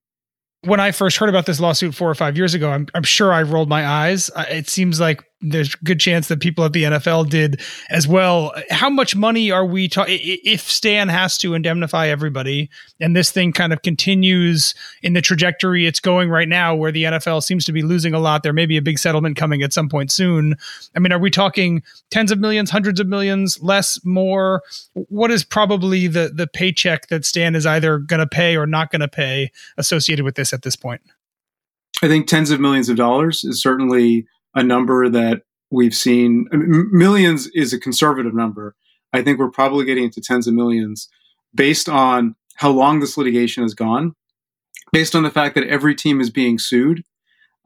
when 0.65 0.79
I 0.79 0.91
first 0.91 1.17
heard 1.17 1.29
about 1.29 1.45
this 1.45 1.59
lawsuit 1.59 1.95
four 1.95 2.09
or 2.09 2.15
five 2.15 2.35
years 2.35 2.53
ago, 2.53 2.71
I'm, 2.71 2.87
I'm 2.93 3.03
sure 3.03 3.31
I 3.31 3.43
rolled 3.43 3.69
my 3.69 3.85
eyes. 3.85 4.29
It 4.49 4.67
seems 4.67 4.99
like 4.99 5.23
there's 5.41 5.75
good 5.75 5.99
chance 5.99 6.27
that 6.29 6.39
people 6.39 6.63
at 6.63 6.73
the 6.73 6.83
NFL 6.83 7.29
did 7.29 7.61
as 7.89 8.07
well. 8.07 8.53
How 8.71 8.89
much 8.89 9.15
money 9.15 9.51
are 9.51 9.65
we 9.65 9.87
talking? 9.87 10.17
If 10.21 10.61
Stan 10.61 11.09
has 11.09 11.37
to 11.39 11.53
indemnify 11.53 12.07
everybody, 12.07 12.69
and 12.99 13.15
this 13.15 13.31
thing 13.31 13.51
kind 13.51 13.73
of 13.73 13.81
continues 13.81 14.73
in 15.03 15.13
the 15.13 15.21
trajectory 15.21 15.85
it's 15.85 15.99
going 15.99 16.29
right 16.29 16.47
now, 16.47 16.73
where 16.73 16.91
the 16.91 17.03
NFL 17.03 17.43
seems 17.43 17.65
to 17.65 17.71
be 17.71 17.81
losing 17.81 18.13
a 18.13 18.19
lot, 18.19 18.43
there 18.43 18.53
may 18.53 18.65
be 18.65 18.77
a 18.77 18.81
big 18.81 18.97
settlement 18.97 19.35
coming 19.35 19.61
at 19.61 19.73
some 19.73 19.89
point 19.89 20.11
soon. 20.11 20.55
I 20.95 20.99
mean, 20.99 21.11
are 21.11 21.19
we 21.19 21.29
talking 21.29 21.83
tens 22.11 22.31
of 22.31 22.39
millions, 22.39 22.71
hundreds 22.71 22.99
of 22.99 23.07
millions, 23.07 23.61
less, 23.61 24.03
more? 24.05 24.63
What 24.93 25.31
is 25.31 25.43
probably 25.43 26.07
the 26.07 26.31
the 26.33 26.47
paycheck 26.47 27.07
that 27.07 27.25
Stan 27.25 27.55
is 27.55 27.65
either 27.65 27.99
going 27.99 28.21
to 28.21 28.27
pay 28.27 28.55
or 28.55 28.65
not 28.65 28.89
going 28.89 29.01
to 29.01 29.07
pay 29.07 29.51
associated 29.77 30.23
with 30.23 30.35
this 30.35 30.53
at 30.53 30.61
this 30.61 30.75
point? 30.75 31.01
I 32.01 32.07
think 32.07 32.27
tens 32.27 32.51
of 32.51 32.59
millions 32.59 32.89
of 32.89 32.97
dollars 32.97 33.43
is 33.43 33.61
certainly 33.61 34.27
a 34.55 34.63
number 34.63 35.09
that 35.09 35.43
we've 35.69 35.93
seen. 35.93 36.47
Millions 36.51 37.47
is 37.53 37.73
a 37.73 37.79
conservative 37.79 38.33
number. 38.33 38.75
I 39.13 39.21
think 39.21 39.39
we're 39.39 39.51
probably 39.51 39.85
getting 39.85 40.05
into 40.05 40.21
tens 40.21 40.47
of 40.47 40.53
millions 40.53 41.09
based 41.53 41.87
on 41.87 42.35
how 42.55 42.71
long 42.71 42.99
this 42.99 43.17
litigation 43.17 43.63
has 43.63 43.73
gone, 43.73 44.15
based 44.91 45.15
on 45.15 45.23
the 45.23 45.29
fact 45.29 45.55
that 45.55 45.67
every 45.67 45.95
team 45.95 46.21
is 46.21 46.29
being 46.29 46.57
sued, 46.57 47.03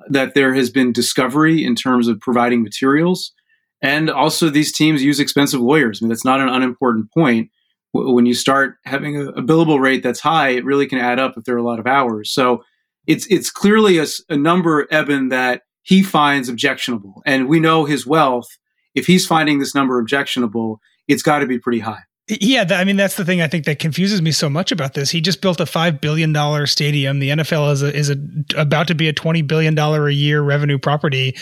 that 0.09 0.33
there 0.33 0.53
has 0.53 0.69
been 0.69 0.91
discovery 0.91 1.63
in 1.63 1.75
terms 1.75 2.07
of 2.07 2.19
providing 2.19 2.63
materials, 2.63 3.33
and 3.81 4.09
also 4.09 4.49
these 4.49 4.71
teams 4.71 5.03
use 5.03 5.19
expensive 5.19 5.61
lawyers. 5.61 6.01
I 6.01 6.05
mean, 6.05 6.09
that's 6.09 6.25
not 6.25 6.41
an 6.41 6.49
unimportant 6.49 7.11
point. 7.11 7.49
When 7.91 8.25
you 8.25 8.33
start 8.33 8.75
having 8.85 9.17
a, 9.17 9.29
a 9.29 9.41
billable 9.41 9.79
rate 9.79 10.03
that's 10.03 10.19
high, 10.19 10.49
it 10.49 10.65
really 10.65 10.87
can 10.87 10.99
add 10.99 11.19
up 11.19 11.37
if 11.37 11.43
there 11.45 11.55
are 11.55 11.59
a 11.59 11.63
lot 11.63 11.79
of 11.79 11.87
hours. 11.87 12.31
So 12.31 12.63
it's 13.07 13.25
it's 13.27 13.49
clearly 13.49 13.97
a, 13.97 14.05
a 14.29 14.37
number, 14.37 14.87
Eben, 14.91 15.29
that 15.29 15.63
he 15.89 16.03
finds 16.03 16.49
objectionable. 16.49 17.23
And 17.25 17.49
we 17.49 17.59
know 17.59 17.85
his 17.85 18.05
wealth. 18.05 18.47
If 18.93 19.07
he's 19.07 19.25
finding 19.25 19.57
this 19.57 19.73
number 19.73 19.99
objectionable, 19.99 20.79
it's 21.07 21.23
got 21.23 21.39
to 21.39 21.47
be 21.47 21.57
pretty 21.57 21.79
high. 21.79 22.03
Yeah, 22.27 22.63
I 22.69 22.83
mean 22.83 22.95
that's 22.95 23.15
the 23.15 23.25
thing 23.25 23.41
I 23.41 23.47
think 23.47 23.65
that 23.65 23.79
confuses 23.79 24.21
me 24.21 24.31
so 24.31 24.51
much 24.51 24.71
about 24.71 24.93
this. 24.93 25.09
He 25.09 25.19
just 25.19 25.41
built 25.41 25.59
a 25.59 25.65
five 25.65 25.99
billion 25.99 26.31
dollar 26.31 26.67
stadium. 26.67 27.17
The 27.17 27.29
NFL 27.29 27.71
is 27.71 27.81
a, 27.81 27.95
is 27.95 28.11
a, 28.11 28.17
about 28.55 28.87
to 28.89 28.93
be 28.93 29.07
a 29.07 29.13
twenty 29.13 29.41
billion 29.41 29.73
dollar 29.73 30.07
a 30.07 30.13
year 30.13 30.43
revenue 30.43 30.77
property. 30.77 31.35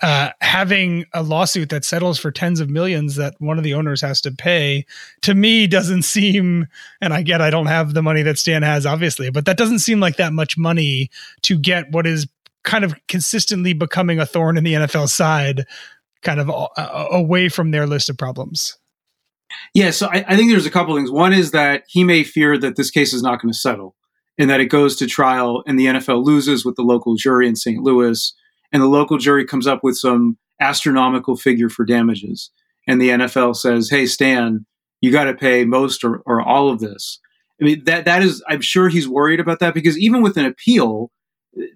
Uh, 0.00 0.30
having 0.40 1.04
a 1.14 1.22
lawsuit 1.22 1.68
that 1.68 1.84
settles 1.84 2.18
for 2.18 2.32
tens 2.32 2.58
of 2.58 2.68
millions 2.68 3.14
that 3.14 3.36
one 3.38 3.56
of 3.56 3.62
the 3.62 3.74
owners 3.74 4.00
has 4.00 4.20
to 4.22 4.32
pay 4.32 4.84
to 5.20 5.32
me 5.32 5.68
doesn't 5.68 6.02
seem. 6.02 6.66
And 7.00 7.14
I 7.14 7.22
get 7.22 7.40
I 7.40 7.50
don't 7.50 7.66
have 7.66 7.94
the 7.94 8.02
money 8.02 8.22
that 8.22 8.36
Stan 8.36 8.64
has, 8.64 8.84
obviously, 8.84 9.30
but 9.30 9.44
that 9.44 9.56
doesn't 9.56 9.78
seem 9.78 10.00
like 10.00 10.16
that 10.16 10.32
much 10.32 10.58
money 10.58 11.08
to 11.42 11.56
get 11.56 11.92
what 11.92 12.04
is 12.04 12.26
kind 12.64 12.84
of 12.84 12.94
consistently 13.08 13.72
becoming 13.72 14.18
a 14.18 14.26
thorn 14.26 14.56
in 14.56 14.64
the 14.64 14.74
NFL 14.74 15.08
side, 15.08 15.64
kind 16.22 16.40
of 16.40 16.50
away 17.10 17.48
from 17.48 17.70
their 17.70 17.86
list 17.86 18.08
of 18.08 18.16
problems. 18.16 18.78
Yeah, 19.74 19.90
so 19.90 20.06
I, 20.06 20.24
I 20.28 20.36
think 20.36 20.50
there's 20.50 20.66
a 20.66 20.70
couple 20.70 20.96
things. 20.96 21.10
One 21.10 21.32
is 21.32 21.50
that 21.50 21.84
he 21.88 22.04
may 22.04 22.24
fear 22.24 22.56
that 22.58 22.76
this 22.76 22.90
case 22.90 23.12
is 23.12 23.22
not 23.22 23.40
going 23.40 23.52
to 23.52 23.58
settle 23.58 23.94
and 24.38 24.48
that 24.48 24.60
it 24.60 24.66
goes 24.66 24.96
to 24.96 25.06
trial 25.06 25.62
and 25.66 25.78
the 25.78 25.86
NFL 25.86 26.24
loses 26.24 26.64
with 26.64 26.76
the 26.76 26.82
local 26.82 27.16
jury 27.16 27.46
in 27.46 27.56
St. 27.56 27.82
Louis 27.82 28.34
and 28.72 28.82
the 28.82 28.86
local 28.86 29.18
jury 29.18 29.44
comes 29.44 29.66
up 29.66 29.80
with 29.82 29.96
some 29.96 30.38
astronomical 30.60 31.36
figure 31.36 31.68
for 31.68 31.84
damages. 31.84 32.50
And 32.86 33.00
the 33.00 33.10
NFL 33.10 33.56
says, 33.56 33.90
hey, 33.90 34.06
Stan, 34.06 34.64
you 35.00 35.12
got 35.12 35.24
to 35.24 35.34
pay 35.34 35.64
most 35.64 36.02
or, 36.04 36.22
or 36.24 36.40
all 36.40 36.70
of 36.70 36.80
this. 36.80 37.20
I 37.60 37.64
mean, 37.64 37.84
that, 37.84 38.06
that 38.06 38.22
is, 38.22 38.42
I'm 38.48 38.60
sure 38.60 38.88
he's 38.88 39.08
worried 39.08 39.40
about 39.40 39.60
that 39.60 39.74
because 39.74 39.98
even 39.98 40.22
with 40.22 40.36
an 40.36 40.46
appeal, 40.46 41.10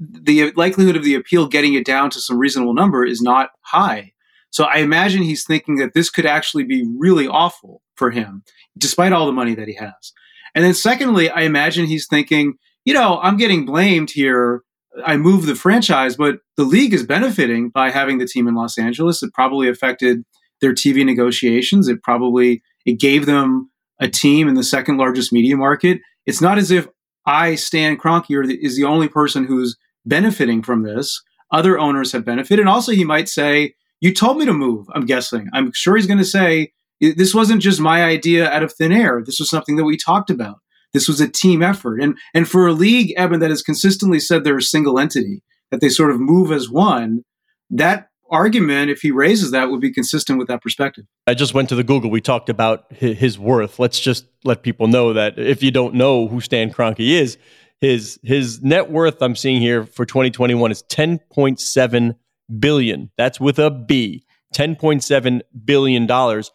the 0.00 0.52
likelihood 0.56 0.96
of 0.96 1.04
the 1.04 1.14
appeal 1.14 1.48
getting 1.48 1.74
it 1.74 1.84
down 1.84 2.10
to 2.10 2.20
some 2.20 2.38
reasonable 2.38 2.74
number 2.74 3.04
is 3.04 3.20
not 3.20 3.50
high. 3.62 4.12
So 4.50 4.64
I 4.64 4.78
imagine 4.78 5.22
he's 5.22 5.44
thinking 5.44 5.76
that 5.76 5.92
this 5.94 6.08
could 6.08 6.26
actually 6.26 6.64
be 6.64 6.88
really 6.98 7.28
awful 7.28 7.82
for 7.94 8.10
him, 8.10 8.42
despite 8.78 9.12
all 9.12 9.26
the 9.26 9.32
money 9.32 9.54
that 9.54 9.68
he 9.68 9.74
has. 9.74 10.12
And 10.54 10.64
then 10.64 10.74
secondly, 10.74 11.28
I 11.28 11.42
imagine 11.42 11.86
he's 11.86 12.06
thinking, 12.06 12.54
you 12.84 12.94
know, 12.94 13.18
I'm 13.22 13.36
getting 13.36 13.66
blamed 13.66 14.10
here. 14.10 14.62
I 15.04 15.18
moved 15.18 15.46
the 15.46 15.54
franchise, 15.54 16.16
but 16.16 16.38
the 16.56 16.64
league 16.64 16.94
is 16.94 17.04
benefiting 17.04 17.68
by 17.68 17.90
having 17.90 18.16
the 18.16 18.26
team 18.26 18.48
in 18.48 18.54
Los 18.54 18.78
Angeles. 18.78 19.22
It 19.22 19.34
probably 19.34 19.68
affected 19.68 20.22
their 20.62 20.72
TV 20.72 21.04
negotiations. 21.04 21.88
It 21.88 22.02
probably 22.02 22.62
it 22.86 22.98
gave 22.98 23.26
them 23.26 23.70
a 24.00 24.08
team 24.08 24.48
in 24.48 24.54
the 24.54 24.62
second 24.62 24.96
largest 24.96 25.32
media 25.32 25.56
market. 25.56 26.00
It's 26.24 26.40
not 26.40 26.56
as 26.56 26.70
if 26.70 26.88
I, 27.26 27.54
Stan 27.54 27.96
Kroenke, 27.96 28.58
is 28.60 28.76
the 28.76 28.84
only 28.84 29.08
person 29.08 29.44
who's 29.44 29.76
benefiting 30.04 30.62
from 30.62 30.82
this. 30.82 31.22
Other 31.52 31.78
owners 31.78 32.12
have 32.12 32.24
benefited. 32.24 32.60
And 32.60 32.68
also, 32.68 32.92
he 32.92 33.04
might 33.04 33.28
say, 33.28 33.74
You 34.00 34.14
told 34.14 34.38
me 34.38 34.44
to 34.46 34.52
move, 34.52 34.86
I'm 34.94 35.06
guessing. 35.06 35.48
I'm 35.52 35.72
sure 35.72 35.96
he's 35.96 36.06
going 36.06 36.18
to 36.18 36.24
say, 36.24 36.72
This 37.00 37.34
wasn't 37.34 37.62
just 37.62 37.80
my 37.80 38.04
idea 38.04 38.50
out 38.50 38.62
of 38.62 38.72
thin 38.72 38.92
air. 38.92 39.22
This 39.24 39.38
was 39.38 39.50
something 39.50 39.76
that 39.76 39.84
we 39.84 39.96
talked 39.96 40.30
about. 40.30 40.58
This 40.92 41.08
was 41.08 41.20
a 41.20 41.28
team 41.28 41.62
effort. 41.62 42.00
And, 42.00 42.16
and 42.32 42.48
for 42.48 42.66
a 42.66 42.72
league, 42.72 43.12
Eben, 43.16 43.40
that 43.40 43.50
has 43.50 43.62
consistently 43.62 44.20
said 44.20 44.44
they're 44.44 44.58
a 44.58 44.62
single 44.62 44.98
entity, 44.98 45.42
that 45.70 45.80
they 45.80 45.88
sort 45.88 46.10
of 46.10 46.20
move 46.20 46.52
as 46.52 46.70
one, 46.70 47.22
that 47.70 48.08
argument, 48.30 48.90
if 48.90 49.00
he 49.00 49.10
raises 49.10 49.50
that, 49.50 49.70
would 49.70 49.80
be 49.80 49.92
consistent 49.92 50.38
with 50.38 50.48
that 50.48 50.62
perspective. 50.62 51.04
I 51.26 51.34
just 51.34 51.54
went 51.54 51.68
to 51.70 51.74
the 51.74 51.84
Google. 51.84 52.10
We 52.10 52.20
talked 52.20 52.48
about 52.48 52.92
his 52.92 53.38
worth. 53.38 53.78
Let's 53.78 54.00
just 54.00 54.26
let 54.44 54.62
people 54.62 54.86
know 54.86 55.12
that 55.12 55.38
if 55.38 55.62
you 55.62 55.70
don't 55.70 55.94
know 55.94 56.28
who 56.28 56.40
Stan 56.40 56.72
Kroenke 56.72 57.20
is, 57.20 57.38
his 57.80 58.18
his 58.22 58.62
net 58.62 58.90
worth 58.90 59.20
I'm 59.20 59.36
seeing 59.36 59.60
here 59.60 59.84
for 59.84 60.06
2021 60.06 60.70
is 60.70 60.82
10.7 60.84 62.16
billion. 62.58 63.10
That's 63.16 63.38
with 63.38 63.58
a 63.58 63.70
B. 63.70 64.24
10.7 64.54 65.40
billion 65.64 66.06
dollars, 66.06 66.50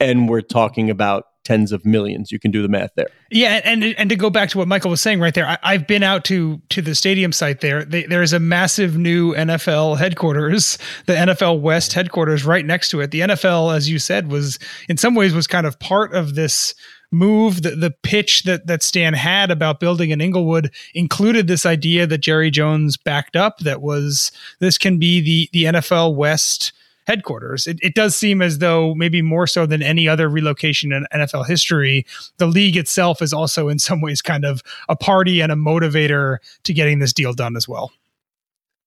and 0.00 0.28
we're 0.28 0.40
talking 0.40 0.90
about 0.90 1.24
tens 1.46 1.70
of 1.70 1.84
millions. 1.84 2.32
You 2.32 2.40
can 2.40 2.50
do 2.50 2.60
the 2.60 2.68
math 2.68 2.90
there. 2.96 3.06
Yeah, 3.30 3.60
and 3.64 3.84
and 3.84 4.10
to 4.10 4.16
go 4.16 4.30
back 4.30 4.48
to 4.50 4.58
what 4.58 4.66
Michael 4.66 4.90
was 4.90 5.00
saying 5.00 5.20
right 5.20 5.32
there, 5.32 5.58
I, 5.62 5.72
have 5.72 5.86
been 5.86 6.02
out 6.02 6.24
to 6.26 6.60
to 6.70 6.82
the 6.82 6.94
stadium 6.94 7.32
site 7.32 7.60
there. 7.60 7.84
They, 7.84 8.02
there 8.02 8.22
is 8.22 8.32
a 8.32 8.40
massive 8.40 8.98
new 8.98 9.32
NFL 9.34 9.98
headquarters, 9.98 10.76
the 11.06 11.14
NFL 11.14 11.60
West 11.60 11.92
headquarters, 11.92 12.44
right 12.44 12.66
next 12.66 12.88
to 12.90 13.00
it. 13.00 13.12
The 13.12 13.20
NFL, 13.20 13.74
as 13.74 13.88
you 13.88 14.00
said, 14.00 14.28
was 14.30 14.58
in 14.88 14.96
some 14.96 15.14
ways 15.14 15.34
was 15.34 15.46
kind 15.46 15.66
of 15.66 15.78
part 15.78 16.12
of 16.12 16.34
this 16.34 16.74
move 17.12 17.62
the, 17.62 17.70
the 17.70 17.92
pitch 18.02 18.42
that 18.42 18.66
that 18.66 18.82
Stan 18.82 19.14
had 19.14 19.52
about 19.52 19.78
building 19.78 20.10
in 20.10 20.20
Inglewood 20.20 20.72
included 20.94 21.46
this 21.46 21.64
idea 21.64 22.08
that 22.08 22.18
Jerry 22.18 22.50
Jones 22.50 22.96
backed 22.96 23.36
up 23.36 23.58
that 23.60 23.80
was 23.80 24.32
this 24.58 24.78
can 24.78 24.98
be 24.98 25.20
the 25.20 25.48
the 25.52 25.64
NFL 25.72 26.16
West 26.16 26.72
headquarters. 27.06 27.66
It, 27.66 27.78
it 27.82 27.94
does 27.94 28.16
seem 28.16 28.42
as 28.42 28.58
though 28.58 28.94
maybe 28.94 29.22
more 29.22 29.46
so 29.46 29.66
than 29.66 29.82
any 29.82 30.08
other 30.08 30.28
relocation 30.28 30.92
in 30.92 31.06
NFL 31.12 31.46
history, 31.46 32.04
the 32.38 32.46
league 32.46 32.76
itself 32.76 33.22
is 33.22 33.32
also 33.32 33.68
in 33.68 33.78
some 33.78 34.00
ways 34.00 34.20
kind 34.20 34.44
of 34.44 34.62
a 34.88 34.96
party 34.96 35.40
and 35.40 35.52
a 35.52 35.56
motivator 35.56 36.38
to 36.64 36.72
getting 36.72 36.98
this 36.98 37.12
deal 37.12 37.32
done 37.32 37.56
as 37.56 37.68
well. 37.68 37.92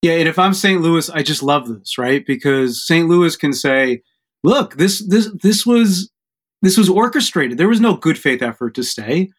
Yeah, 0.01 0.13
and 0.13 0.29
if 0.29 0.39
I'm 0.39 0.53
St. 0.53 0.81
Louis, 0.81 1.09
I 1.09 1.23
just 1.23 1.43
love 1.43 1.67
this, 1.67 1.97
right? 1.97 2.25
Because 2.25 2.85
St. 2.85 3.09
Louis 3.09 3.35
can 3.35 3.51
say, 3.51 4.01
"Look, 4.43 4.75
this 4.75 5.05
this 5.05 5.29
this 5.41 5.65
was 5.65 6.09
this 6.61 6.77
was 6.77 6.89
orchestrated. 6.89 7.57
There 7.57 7.67
was 7.67 7.81
no 7.81 7.95
good 7.95 8.17
faith 8.17 8.41
effort 8.41 8.75
to 8.75 8.83
stay. 8.83 9.29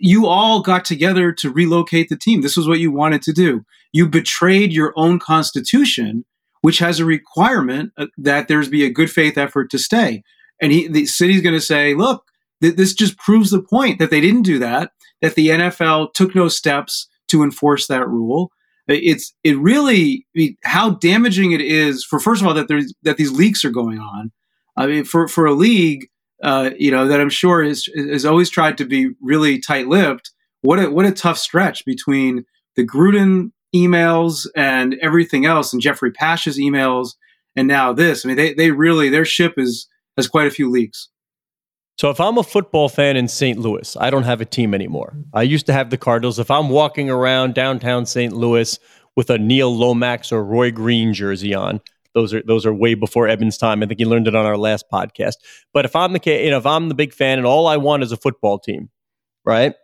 You 0.00 0.26
all 0.26 0.62
got 0.62 0.84
together 0.84 1.30
to 1.32 1.52
relocate 1.52 2.08
the 2.08 2.16
team. 2.16 2.40
This 2.40 2.56
was 2.56 2.66
what 2.66 2.80
you 2.80 2.90
wanted 2.90 3.22
to 3.22 3.32
do. 3.32 3.64
You 3.92 4.08
betrayed 4.08 4.72
your 4.72 4.92
own 4.96 5.20
constitution 5.20 6.24
which 6.62 6.78
has 6.78 6.98
a 6.98 7.04
requirement 7.04 7.92
uh, 7.98 8.06
that 8.16 8.48
there's 8.48 8.68
be 8.68 8.84
a 8.84 8.90
good 8.90 9.10
faith 9.10 9.36
effort 9.36 9.70
to 9.70 9.78
stay. 9.78 10.22
And 10.60 10.72
he, 10.72 10.88
the 10.88 11.06
city's 11.06 11.42
going 11.42 11.54
to 11.54 11.60
say, 11.60 11.94
look, 11.94 12.24
th- 12.62 12.76
this 12.76 12.94
just 12.94 13.18
proves 13.18 13.50
the 13.50 13.62
point 13.62 13.98
that 13.98 14.10
they 14.10 14.20
didn't 14.20 14.42
do 14.42 14.58
that, 14.60 14.92
that 15.20 15.34
the 15.34 15.48
NFL 15.48 16.14
took 16.14 16.34
no 16.34 16.48
steps 16.48 17.08
to 17.28 17.42
enforce 17.42 17.86
that 17.88 18.08
rule. 18.08 18.50
It's 18.88 19.32
it 19.44 19.56
really 19.58 20.26
how 20.64 20.90
damaging 20.90 21.52
it 21.52 21.60
is 21.60 22.04
for 22.04 22.18
first 22.18 22.42
of 22.42 22.48
all 22.48 22.54
that 22.54 22.66
there's 22.68 22.92
that 23.02 23.16
these 23.16 23.30
leaks 23.30 23.64
are 23.64 23.70
going 23.70 24.00
on. 24.00 24.32
I 24.76 24.86
mean, 24.86 25.04
for 25.04 25.28
for 25.28 25.46
a 25.46 25.54
league, 25.54 26.08
uh, 26.42 26.70
you 26.76 26.90
know, 26.90 27.06
that 27.06 27.20
I'm 27.20 27.30
sure 27.30 27.62
has 27.62 27.86
has 27.96 28.24
always 28.24 28.50
tried 28.50 28.76
to 28.78 28.84
be 28.84 29.10
really 29.20 29.60
tight 29.60 29.86
lipped. 29.86 30.32
What 30.62 30.80
a 30.80 30.90
what 30.90 31.06
a 31.06 31.12
tough 31.12 31.38
stretch 31.38 31.84
between 31.86 32.44
the 32.74 32.84
Gruden 32.84 33.52
emails 33.74 34.46
and 34.54 34.96
everything 35.00 35.46
else, 35.46 35.72
and 35.72 35.82
Jeffrey 35.82 36.10
Pash's 36.10 36.58
emails, 36.58 37.14
and 37.56 37.68
now 37.68 37.92
this. 37.92 38.24
I 38.24 38.28
mean, 38.28 38.36
they 38.36 38.54
they 38.54 38.70
really 38.70 39.08
their 39.08 39.24
ship 39.24 39.54
is 39.56 39.88
has 40.16 40.28
quite 40.28 40.46
a 40.46 40.50
few 40.50 40.70
leaks. 40.70 41.08
So 41.98 42.10
if 42.10 42.20
I'm 42.20 42.38
a 42.38 42.42
football 42.42 42.88
fan 42.88 43.16
in 43.16 43.28
St. 43.28 43.58
Louis, 43.58 43.96
I 44.00 44.10
don't 44.10 44.22
have 44.24 44.40
a 44.40 44.46
team 44.46 44.74
anymore. 44.74 45.14
I 45.34 45.42
used 45.42 45.66
to 45.66 45.72
have 45.72 45.90
the 45.90 45.98
Cardinals. 45.98 46.38
If 46.38 46.50
I'm 46.50 46.68
walking 46.68 47.10
around 47.10 47.54
downtown 47.54 48.06
St. 48.06 48.32
Louis 48.32 48.78
with 49.14 49.30
a 49.30 49.38
Neil 49.38 49.74
Lomax 49.74 50.32
or 50.32 50.42
Roy 50.42 50.70
Green 50.70 51.12
jersey 51.12 51.54
on, 51.54 51.80
those 52.14 52.34
are 52.34 52.42
those 52.42 52.66
are 52.66 52.74
way 52.74 52.94
before 52.94 53.28
Eben's 53.28 53.56
time. 53.56 53.82
I 53.82 53.86
think 53.86 54.00
he 54.00 54.06
learned 54.06 54.28
it 54.28 54.34
on 54.34 54.46
our 54.46 54.56
last 54.56 54.86
podcast. 54.92 55.34
But 55.72 55.84
if 55.84 55.96
I'm 55.96 56.12
the 56.12 56.20
you 56.24 56.50
know, 56.50 56.58
if 56.58 56.66
I'm 56.66 56.88
the 56.88 56.94
big 56.94 57.12
fan 57.12 57.38
and 57.38 57.46
all 57.46 57.66
I 57.66 57.76
want 57.76 58.02
is 58.02 58.12
a 58.12 58.16
football 58.16 58.58
team, 58.58 58.90
right? 59.44 59.74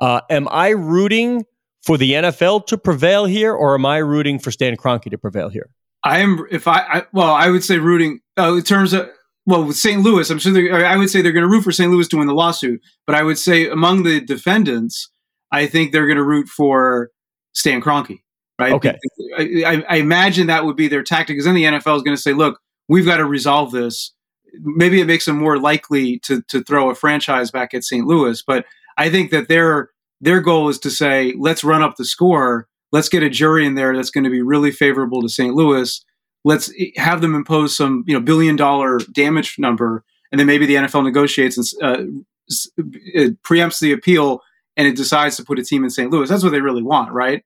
Uh, 0.00 0.20
am 0.30 0.48
I 0.50 0.70
rooting 0.70 1.44
for 1.82 1.98
the 1.98 2.12
NFL 2.12 2.66
to 2.66 2.78
prevail 2.78 3.24
here, 3.24 3.52
or 3.52 3.74
am 3.74 3.86
I 3.86 3.98
rooting 3.98 4.38
for 4.38 4.50
Stan 4.50 4.76
Kroenke 4.76 5.10
to 5.10 5.18
prevail 5.18 5.48
here? 5.48 5.68
I 6.04 6.20
am. 6.20 6.46
If 6.50 6.66
I, 6.66 6.78
I 6.80 7.02
well, 7.12 7.32
I 7.32 7.48
would 7.48 7.64
say 7.64 7.78
rooting 7.78 8.20
uh, 8.38 8.54
in 8.54 8.62
terms 8.62 8.92
of 8.92 9.10
well, 9.46 9.64
with 9.64 9.76
St. 9.76 10.02
Louis, 10.02 10.30
I'm 10.30 10.38
sure 10.38 10.84
I 10.84 10.96
would 10.96 11.10
say 11.10 11.20
they're 11.20 11.32
going 11.32 11.42
to 11.42 11.48
root 11.48 11.62
for 11.62 11.72
St. 11.72 11.90
Louis 11.90 12.06
to 12.08 12.16
win 12.16 12.28
the 12.28 12.34
lawsuit. 12.34 12.80
But 13.06 13.16
I 13.16 13.22
would 13.22 13.38
say 13.38 13.68
among 13.68 14.04
the 14.04 14.20
defendants, 14.20 15.10
I 15.50 15.66
think 15.66 15.90
they're 15.92 16.06
going 16.06 16.16
to 16.16 16.24
root 16.24 16.48
for 16.48 17.10
Stan 17.52 17.80
Kroenke, 17.80 18.20
right? 18.58 18.72
Okay. 18.72 18.96
I, 19.36 19.84
I, 19.88 19.96
imagine 19.96 20.46
that 20.46 20.64
would 20.64 20.76
be 20.76 20.86
their 20.86 21.02
tactic. 21.02 21.34
Because 21.34 21.44
then 21.44 21.54
the 21.54 21.64
NFL 21.64 21.96
is 21.96 22.02
going 22.02 22.16
to 22.16 22.22
say, 22.22 22.32
look, 22.32 22.60
we've 22.88 23.04
got 23.04 23.16
to 23.16 23.24
resolve 23.24 23.72
this. 23.72 24.12
Maybe 24.60 25.00
it 25.00 25.06
makes 25.06 25.24
them 25.24 25.38
more 25.38 25.58
likely 25.58 26.18
to 26.20 26.42
to 26.48 26.62
throw 26.62 26.90
a 26.90 26.94
franchise 26.94 27.50
back 27.50 27.74
at 27.74 27.84
St. 27.84 28.06
Louis. 28.06 28.42
But 28.46 28.66
I 28.96 29.10
think 29.10 29.30
that 29.30 29.48
their 29.48 29.88
their 30.22 30.40
goal 30.40 30.70
is 30.70 30.78
to 30.80 30.90
say, 30.90 31.34
let's 31.38 31.62
run 31.62 31.82
up 31.82 31.96
the 31.96 32.04
score. 32.04 32.68
Let's 32.92 33.10
get 33.10 33.22
a 33.22 33.30
jury 33.30 33.66
in 33.66 33.74
there 33.74 33.94
that's 33.94 34.10
going 34.10 34.24
to 34.24 34.30
be 34.30 34.42
really 34.42 34.70
favorable 34.70 35.20
to 35.20 35.28
St. 35.28 35.54
Louis 35.54 36.02
let's 36.44 36.72
have 36.96 37.20
them 37.20 37.34
impose 37.34 37.76
some 37.76 38.04
you 38.06 38.14
know 38.14 38.20
billion 38.20 38.56
dollar 38.56 38.98
damage 39.12 39.56
number, 39.58 40.04
and 40.30 40.38
then 40.38 40.46
maybe 40.46 40.66
the 40.66 40.74
NFL 40.74 41.04
negotiates 41.04 41.56
and 41.56 41.82
uh, 41.82 43.30
preempts 43.44 43.80
the 43.80 43.92
appeal, 43.92 44.40
and 44.76 44.86
it 44.86 44.96
decides 44.96 45.36
to 45.36 45.44
put 45.44 45.58
a 45.58 45.64
team 45.64 45.84
in 45.84 45.90
St. 45.90 46.10
Louis. 46.10 46.28
That's 46.28 46.42
what 46.42 46.50
they 46.50 46.60
really 46.60 46.82
want, 46.82 47.12
right? 47.12 47.44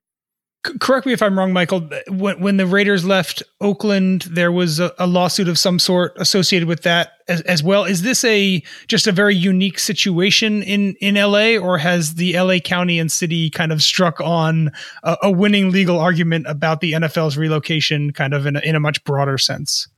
Correct 0.63 1.07
me 1.07 1.13
if 1.13 1.23
I'm 1.23 1.39
wrong, 1.39 1.53
Michael. 1.53 1.89
When, 2.09 2.41
when 2.41 2.57
the 2.57 2.67
Raiders 2.67 3.05
left 3.05 3.43
Oakland, 3.61 4.23
there 4.23 4.53
was 4.53 4.81
a, 4.81 4.93
a 4.99 5.07
lawsuit 5.07 5.49
of 5.49 5.59
some 5.59 5.79
sort 5.79 6.13
associated 6.17 6.69
with 6.69 6.83
that 6.83 7.13
as, 7.29 7.41
as, 7.43 7.63
well. 7.63 7.85
Is 7.85 8.03
this 8.03 8.25
a 8.25 8.63
just 8.89 9.07
a 9.07 9.13
very 9.13 9.35
unique 9.35 9.79
situation 9.79 10.63
in 10.63 10.95
in 11.01 11.15
LA, 11.15 11.57
or 11.57 11.79
has 11.79 12.15
the 12.15 12.39
LA 12.39 12.59
County 12.59 12.99
and 12.99 13.11
City 13.11 13.51
kind 13.51 13.73
of 13.73 13.83
struck 13.83 14.21
on 14.21 14.71
a, 15.03 15.17
a 15.25 15.31
winning 15.31 15.71
legal 15.71 15.99
argument 15.99 16.47
about 16.49 16.81
the 16.81 16.93
NFL's 16.93 17.37
relocation, 17.37 18.13
kind 18.13 18.35
of 18.35 18.47
in 18.47 18.57
a, 18.57 18.61
in 18.61 18.75
a 18.75 18.81
much 18.81 19.03
broader 19.05 19.39
sense? 19.39 19.89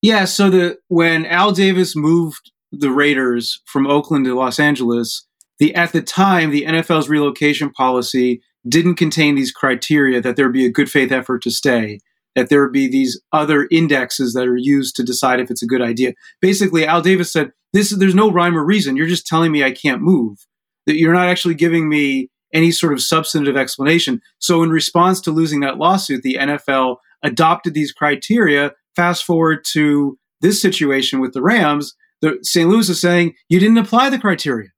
Yeah. 0.00 0.24
So 0.24 0.50
the 0.50 0.78
when 0.88 1.26
Al 1.26 1.52
Davis 1.52 1.94
moved 1.94 2.50
the 2.72 2.90
Raiders 2.90 3.60
from 3.66 3.86
Oakland 3.86 4.24
to 4.24 4.34
Los 4.34 4.58
Angeles, 4.58 5.26
the 5.58 5.74
at 5.74 5.92
the 5.92 6.02
time 6.02 6.50
the 6.50 6.64
NFL's 6.64 7.08
relocation 7.08 7.70
policy 7.70 8.42
didn't 8.68 8.96
contain 8.96 9.34
these 9.34 9.52
criteria 9.52 10.20
that 10.20 10.36
there 10.36 10.46
would 10.46 10.52
be 10.52 10.66
a 10.66 10.70
good 10.70 10.90
faith 10.90 11.12
effort 11.12 11.42
to 11.42 11.50
stay, 11.50 11.98
that 12.34 12.48
there 12.48 12.62
would 12.62 12.72
be 12.72 12.88
these 12.88 13.20
other 13.32 13.66
indexes 13.70 14.32
that 14.34 14.46
are 14.46 14.56
used 14.56 14.96
to 14.96 15.02
decide 15.02 15.40
if 15.40 15.50
it's 15.50 15.62
a 15.62 15.66
good 15.66 15.82
idea. 15.82 16.14
Basically, 16.40 16.86
Al 16.86 17.02
Davis 17.02 17.32
said, 17.32 17.52
"This 17.72 17.90
there's 17.90 18.14
no 18.14 18.30
rhyme 18.30 18.56
or 18.56 18.64
reason. 18.64 18.96
You're 18.96 19.06
just 19.06 19.26
telling 19.26 19.52
me 19.52 19.64
I 19.64 19.72
can't 19.72 20.02
move. 20.02 20.46
That 20.86 20.96
you're 20.96 21.14
not 21.14 21.28
actually 21.28 21.54
giving 21.54 21.88
me 21.88 22.30
any 22.52 22.70
sort 22.70 22.92
of 22.92 23.02
substantive 23.02 23.56
explanation." 23.56 24.20
So, 24.38 24.62
in 24.62 24.70
response 24.70 25.20
to 25.22 25.30
losing 25.30 25.60
that 25.60 25.78
lawsuit, 25.78 26.22
the 26.22 26.38
NFL 26.38 26.96
adopted 27.22 27.74
these 27.74 27.92
criteria. 27.92 28.72
Fast 28.94 29.24
forward 29.24 29.64
to 29.72 30.18
this 30.42 30.60
situation 30.60 31.20
with 31.20 31.32
the 31.32 31.42
Rams, 31.42 31.94
the 32.20 32.38
St. 32.42 32.68
Louis 32.68 32.88
is 32.88 33.00
saying 33.00 33.34
you 33.48 33.58
didn't 33.58 33.78
apply 33.78 34.10
the 34.10 34.18
criteria. 34.18 34.68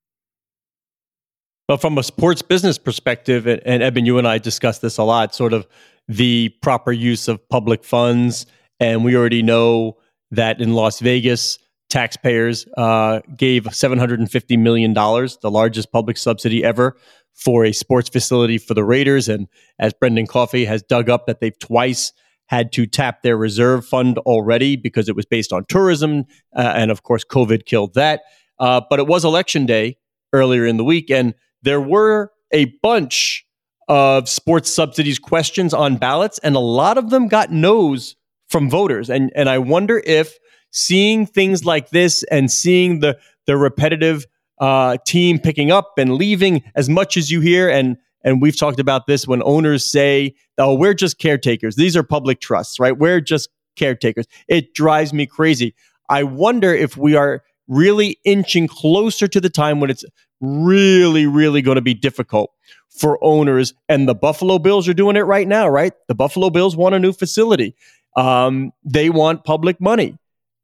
But 1.67 1.81
from 1.81 1.97
a 1.97 2.03
sports 2.03 2.43
business 2.43 2.77
perspective, 2.77 3.47
and, 3.47 3.83
Eben, 3.83 4.05
you 4.05 4.19
and 4.19 4.29
I 4.29 4.39
discussed 4.39 4.83
this 4.83 4.99
a 4.99 5.03
lot, 5.03 5.35
sort 5.35 5.53
of 5.53 5.67
the 6.09 6.51
proper 6.61 6.93
use 6.93 7.27
of 7.29 7.47
public 7.49 7.85
funds. 7.85 8.47
And 8.81 9.05
we 9.05 9.17
already 9.17 9.43
know 9.43 9.97
that 10.31 10.61
in 10.61 10.75
Las 10.75 11.01
Vegas, 11.01 11.59
taxpayers 11.89 12.67
uh, 12.77 13.21
gave 13.37 13.65
$750 13.65 14.59
million, 14.59 14.93
the 14.93 15.51
largest 15.51 15.91
public 15.91 16.19
subsidy 16.19 16.63
ever, 16.63 16.97
for 17.35 17.65
a 17.65 17.73
sports 17.73 18.09
facility 18.09 18.59
for 18.59 18.75
the 18.75 18.85
Raiders. 18.85 19.29
And 19.29 19.49
as 19.79 19.93
Brendan 19.95 20.27
Coffey 20.27 20.67
has 20.67 20.83
dug 20.83 21.09
up, 21.09 21.27
that 21.27 21.41
they've 21.41 21.59
twice 21.59 22.13
had 22.47 22.73
to 22.73 22.87
tap 22.87 23.23
their 23.23 23.37
reserve 23.37 23.87
fund 23.87 24.19
already 24.19 24.77
because 24.77 25.09
it 25.09 25.17
was 25.17 25.25
based 25.25 25.53
on 25.53 25.65
tourism. 25.69 26.25
Uh, 26.55 26.73
and 26.77 26.91
of 26.91 27.03
course, 27.03 27.25
COVID 27.25 27.65
killed 27.65 27.95
that. 27.95 28.23
Uh, 28.59 28.83
but 28.91 28.99
it 28.99 29.07
was 29.07 29.25
election 29.25 29.67
day 29.67 29.97
earlier 30.33 30.67
in 30.67 30.77
the 30.77 30.85
week. 30.85 31.11
And 31.11 31.35
there 31.65 31.81
were 31.81 32.31
a 32.53 32.67
bunch 32.83 33.47
of 33.89 34.29
sports 34.29 34.73
subsidies 34.73 35.19
questions 35.19 35.75
on 35.75 35.97
ballots, 35.97 36.39
and 36.39 36.57
a 36.57 36.61
lot 36.61 36.97
of 36.97 37.11
them 37.11 37.29
got 37.29 37.51
no's 37.51 38.17
from 38.49 38.71
voters. 38.71 39.11
And 39.11 39.33
and 39.35 39.49
I 39.49 39.59
wonder 39.59 40.03
if 40.07 40.39
seeing 40.71 41.27
things 41.27 41.65
like 41.65 41.91
this 41.91 42.23
and 42.25 42.51
seeing 42.51 43.01
the 43.01 43.19
the 43.47 43.57
repetitive 43.57 44.27
uh, 44.61 44.97
team 45.07 45.39
picking 45.39 45.71
up 45.71 45.95
and 45.99 46.15
leaving 46.15 46.63
as 46.75 46.89
much 46.89 47.17
as 47.17 47.31
you 47.31 47.41
hear 47.41 47.69
and 47.69 47.97
and 48.27 48.41
we've 48.41 48.59
talked 48.59 48.81
about 48.81 49.07
this 49.07 49.27
when 49.27 49.43
owners 49.43 49.85
say, 49.85 50.35
"Oh, 50.57 50.75
we're 50.75 50.95
just 50.95 51.19
caretakers. 51.19 51.77
These 51.77 51.97
are 51.97 52.03
public 52.03 52.41
trusts, 52.41 52.81
right? 52.81 52.97
We're 52.97 53.21
just 53.21 53.51
caretakers." 53.77 54.27
It 54.49 54.75
drives 54.75 55.13
me 55.13 55.27
crazy. 55.27 55.75
I 56.09 56.23
wonder 56.23 56.73
if 56.75 56.97
we 56.97 57.17
are 57.17 57.43
really 57.69 58.19
inching 58.25 58.67
closer 58.67 59.27
to 59.29 59.41
the 59.41 59.51
time 59.51 59.81
when 59.81 59.91
it's 59.91 60.05
really, 60.41 61.27
really 61.27 61.63
going 61.63 61.77
to 61.77 61.83
be 61.83 61.95
difficult 61.95 62.51
for 62.91 63.19
owners. 63.23 63.75
And 63.89 64.09
the 64.09 64.15
Buffalo 64.15 64.59
Bills 64.59 64.89
are 64.89 64.95
doing 64.95 65.17
it 65.17 65.23
right 65.23 65.49
now, 65.49 65.69
right? 65.69 65.93
The 66.09 66.15
Buffalo 66.15 66.51
Bills 66.51 66.77
want 66.77 66.95
a 66.95 66.99
new 66.99 67.13
facility. 67.13 67.75
Um, 68.17 68.73
they 68.85 69.11
want 69.11 69.45
public 69.45 69.81
money. 69.81 70.17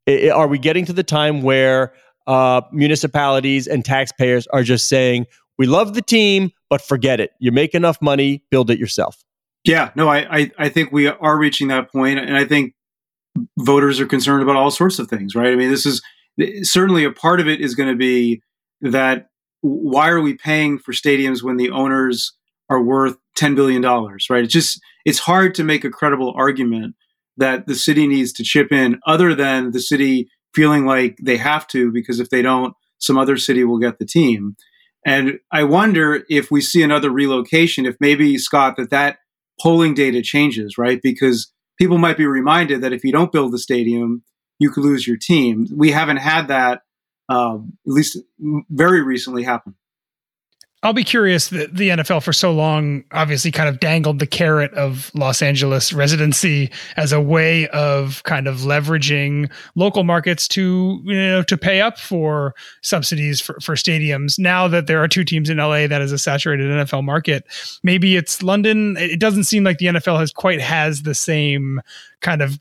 I, 0.07 0.29
are 0.29 0.47
we 0.47 0.57
getting 0.57 0.85
to 0.85 0.93
the 0.93 1.03
time 1.03 1.41
where 1.41 1.93
uh, 2.27 2.61
municipalities 2.71 3.67
and 3.67 3.83
taxpayers 3.83 4.47
are 4.47 4.63
just 4.63 4.87
saying, 4.87 5.25
we 5.57 5.67
love 5.67 5.93
the 5.93 6.01
team, 6.01 6.51
but 6.69 6.81
forget 6.81 7.19
it. 7.19 7.31
You 7.39 7.51
make 7.51 7.75
enough 7.75 8.01
money, 8.01 8.43
build 8.49 8.69
it 8.69 8.79
yourself. 8.79 9.23
Yeah, 9.63 9.91
no, 9.95 10.07
I, 10.07 10.37
I, 10.37 10.51
I 10.57 10.69
think 10.69 10.91
we 10.91 11.07
are 11.07 11.37
reaching 11.37 11.67
that 11.67 11.91
point, 11.91 12.17
and 12.17 12.35
I 12.35 12.45
think 12.45 12.73
voters 13.59 13.99
are 13.99 14.07
concerned 14.07 14.41
about 14.41 14.55
all 14.55 14.71
sorts 14.71 14.97
of 14.97 15.07
things, 15.07 15.35
right? 15.35 15.51
I 15.51 15.55
mean, 15.55 15.69
this 15.69 15.85
is 15.85 16.01
certainly 16.63 17.03
a 17.03 17.11
part 17.11 17.39
of 17.39 17.47
it 17.47 17.61
is 17.61 17.75
going 17.75 17.89
to 17.89 17.95
be 17.95 18.41
that 18.81 19.27
why 19.61 20.09
are 20.09 20.21
we 20.21 20.35
paying 20.35 20.79
for 20.79 20.91
stadiums 20.91 21.43
when 21.43 21.57
the 21.57 21.69
owners 21.69 22.33
are 22.69 22.81
worth 22.81 23.17
$10 23.37 23.55
billion, 23.55 23.81
right? 23.83 24.43
It's 24.43 24.53
just, 24.53 24.79
it's 25.05 25.19
hard 25.19 25.55
to 25.55 25.63
make 25.63 25.83
a 25.83 25.89
credible 25.89 26.33
argument 26.35 26.95
that 27.37 27.67
the 27.67 27.75
city 27.75 28.07
needs 28.07 28.33
to 28.33 28.43
chip 28.43 28.71
in 28.71 28.99
other 29.05 29.33
than 29.33 29.71
the 29.71 29.79
city 29.79 30.29
feeling 30.53 30.85
like 30.85 31.17
they 31.21 31.37
have 31.37 31.67
to, 31.67 31.91
because 31.91 32.19
if 32.19 32.29
they 32.29 32.41
don't, 32.41 32.73
some 32.97 33.17
other 33.17 33.37
city 33.37 33.63
will 33.63 33.79
get 33.79 33.99
the 33.99 34.05
team. 34.05 34.55
And 35.05 35.39
I 35.51 35.63
wonder 35.63 36.23
if 36.29 36.51
we 36.51 36.61
see 36.61 36.83
another 36.83 37.09
relocation, 37.09 37.85
if 37.85 37.95
maybe, 37.99 38.37
Scott, 38.37 38.75
that 38.77 38.91
that 38.91 39.17
polling 39.59 39.93
data 39.93 40.21
changes, 40.21 40.77
right? 40.77 40.99
Because 41.01 41.51
people 41.79 41.97
might 41.97 42.17
be 42.17 42.27
reminded 42.27 42.81
that 42.81 42.93
if 42.93 43.03
you 43.03 43.11
don't 43.11 43.31
build 43.31 43.53
the 43.53 43.59
stadium, 43.59 44.23
you 44.59 44.69
could 44.69 44.83
lose 44.83 45.07
your 45.07 45.17
team. 45.17 45.67
We 45.75 45.91
haven't 45.91 46.17
had 46.17 46.47
that, 46.49 46.81
uh, 47.31 47.55
at 47.55 47.61
least 47.85 48.17
very 48.69 49.01
recently, 49.01 49.43
happened. 49.43 49.75
I'll 50.83 50.93
be 50.93 51.03
curious 51.03 51.49
that 51.49 51.75
the 51.75 51.89
NFL 51.89 52.23
for 52.23 52.33
so 52.33 52.51
long 52.51 53.03
obviously 53.11 53.51
kind 53.51 53.69
of 53.69 53.79
dangled 53.79 54.17
the 54.17 54.25
carrot 54.25 54.73
of 54.73 55.11
Los 55.13 55.43
Angeles 55.43 55.93
residency 55.93 56.71
as 56.97 57.11
a 57.11 57.21
way 57.21 57.67
of 57.67 58.23
kind 58.23 58.47
of 58.47 58.61
leveraging 58.61 59.51
local 59.75 60.03
markets 60.03 60.47
to 60.49 60.99
you 61.05 61.15
know 61.15 61.43
to 61.43 61.55
pay 61.55 61.81
up 61.81 61.99
for 61.99 62.55
subsidies 62.81 63.39
for, 63.39 63.59
for 63.61 63.75
stadiums. 63.75 64.39
Now 64.39 64.67
that 64.69 64.87
there 64.87 65.03
are 65.03 65.07
two 65.07 65.23
teams 65.23 65.51
in 65.51 65.57
LA 65.57 65.85
that 65.85 66.01
is 66.01 66.11
a 66.11 66.17
saturated 66.17 66.65
NFL 66.65 67.03
market, 67.03 67.43
maybe 67.83 68.15
it's 68.15 68.41
London. 68.41 68.97
It 68.97 69.19
doesn't 69.19 69.43
seem 69.43 69.63
like 69.63 69.77
the 69.77 69.85
NFL 69.85 70.19
has 70.19 70.31
quite 70.31 70.61
has 70.61 71.03
the 71.03 71.13
same 71.13 71.79
kind 72.21 72.41
of 72.41 72.59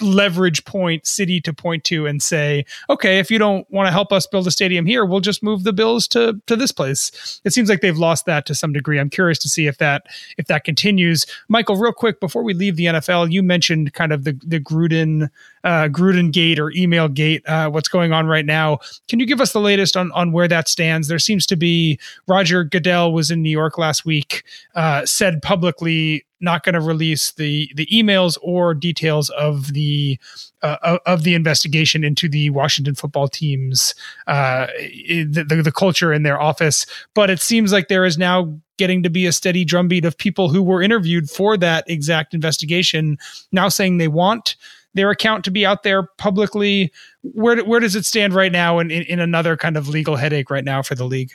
leverage 0.00 0.64
point 0.64 1.06
city 1.06 1.40
to 1.40 1.52
point 1.52 1.84
to 1.84 2.06
and 2.06 2.22
say, 2.22 2.64
okay, 2.90 3.18
if 3.18 3.30
you 3.30 3.38
don't 3.38 3.70
want 3.70 3.86
to 3.86 3.92
help 3.92 4.12
us 4.12 4.26
build 4.26 4.46
a 4.46 4.50
stadium 4.50 4.86
here, 4.86 5.04
we'll 5.04 5.20
just 5.20 5.42
move 5.42 5.64
the 5.64 5.72
bills 5.72 6.08
to 6.08 6.40
to 6.46 6.56
this 6.56 6.72
place. 6.72 7.40
It 7.44 7.52
seems 7.52 7.68
like 7.68 7.80
they've 7.80 7.96
lost 7.96 8.26
that 8.26 8.46
to 8.46 8.54
some 8.54 8.72
degree. 8.72 8.98
I'm 8.98 9.10
curious 9.10 9.38
to 9.40 9.48
see 9.48 9.66
if 9.66 9.78
that 9.78 10.06
if 10.38 10.46
that 10.46 10.64
continues. 10.64 11.26
Michael, 11.48 11.76
real 11.76 11.92
quick 11.92 12.20
before 12.20 12.42
we 12.42 12.54
leave 12.54 12.76
the 12.76 12.86
NFL, 12.86 13.30
you 13.30 13.42
mentioned 13.42 13.92
kind 13.94 14.12
of 14.12 14.24
the 14.24 14.38
the 14.44 14.60
Gruden 14.60 15.30
uh, 15.64 15.88
Gruden 15.88 16.30
gate 16.30 16.58
or 16.58 16.70
email 16.72 17.08
gate, 17.08 17.42
uh, 17.48 17.68
what's 17.70 17.88
going 17.88 18.12
on 18.12 18.26
right 18.26 18.46
now. 18.46 18.78
Can 19.08 19.18
you 19.18 19.26
give 19.26 19.40
us 19.40 19.52
the 19.52 19.60
latest 19.60 19.96
on 19.96 20.12
on 20.12 20.32
where 20.32 20.48
that 20.48 20.68
stands? 20.68 21.08
There 21.08 21.18
seems 21.18 21.46
to 21.46 21.56
be 21.56 21.98
Roger 22.28 22.64
Goodell 22.64 23.12
was 23.12 23.30
in 23.30 23.42
New 23.42 23.50
York 23.50 23.78
last 23.78 24.04
week, 24.04 24.44
uh, 24.74 25.04
said 25.06 25.42
publicly 25.42 26.24
not 26.40 26.62
going 26.62 26.74
to 26.74 26.80
release 26.80 27.32
the 27.32 27.72
the 27.74 27.86
emails 27.86 28.36
or 28.42 28.74
details 28.74 29.30
of 29.30 29.72
the 29.72 30.18
uh, 30.62 30.98
of 31.06 31.24
the 31.24 31.34
investigation 31.34 32.04
into 32.04 32.28
the 32.28 32.50
Washington 32.50 32.94
football 32.94 33.26
team's 33.26 33.94
uh, 34.26 34.66
the, 34.76 35.44
the, 35.48 35.62
the 35.62 35.72
culture 35.72 36.12
in 36.12 36.22
their 36.22 36.40
office. 36.40 36.86
But 37.14 37.30
it 37.30 37.40
seems 37.40 37.72
like 37.72 37.88
there 37.88 38.04
is 38.04 38.18
now 38.18 38.54
getting 38.76 39.02
to 39.02 39.10
be 39.10 39.26
a 39.26 39.32
steady 39.32 39.64
drumbeat 39.64 40.04
of 40.04 40.18
people 40.18 40.48
who 40.48 40.62
were 40.62 40.82
interviewed 40.82 41.30
for 41.30 41.56
that 41.56 41.84
exact 41.88 42.34
investigation 42.34 43.18
now 43.52 43.68
saying 43.68 43.98
they 43.98 44.08
want 44.08 44.56
their 44.94 45.10
account 45.10 45.44
to 45.44 45.50
be 45.50 45.66
out 45.66 45.82
there 45.82 46.08
publicly. 46.18 46.92
Where 47.22 47.62
where 47.64 47.80
does 47.80 47.94
it 47.94 48.04
stand 48.04 48.32
right 48.32 48.52
now 48.52 48.78
in, 48.78 48.90
in, 48.90 49.02
in 49.04 49.20
another 49.20 49.56
kind 49.56 49.76
of 49.76 49.88
legal 49.88 50.16
headache 50.16 50.50
right 50.50 50.64
now 50.64 50.82
for 50.82 50.94
the 50.94 51.04
league? 51.04 51.32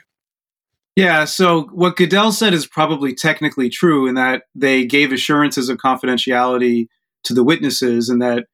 Yeah, 0.96 1.26
so 1.26 1.64
what 1.72 1.96
Goodell 1.96 2.32
said 2.32 2.54
is 2.54 2.68
probably 2.68 3.14
technically 3.14 3.70
true 3.70 4.08
in 4.08 4.16
that 4.16 4.44
they 4.54 4.86
gave 4.86 5.14
assurances 5.14 5.70
of 5.70 5.78
confidentiality 5.78 6.88
to 7.24 7.34
the 7.34 7.44
witnesses, 7.44 8.10
and 8.10 8.22
that 8.22 8.46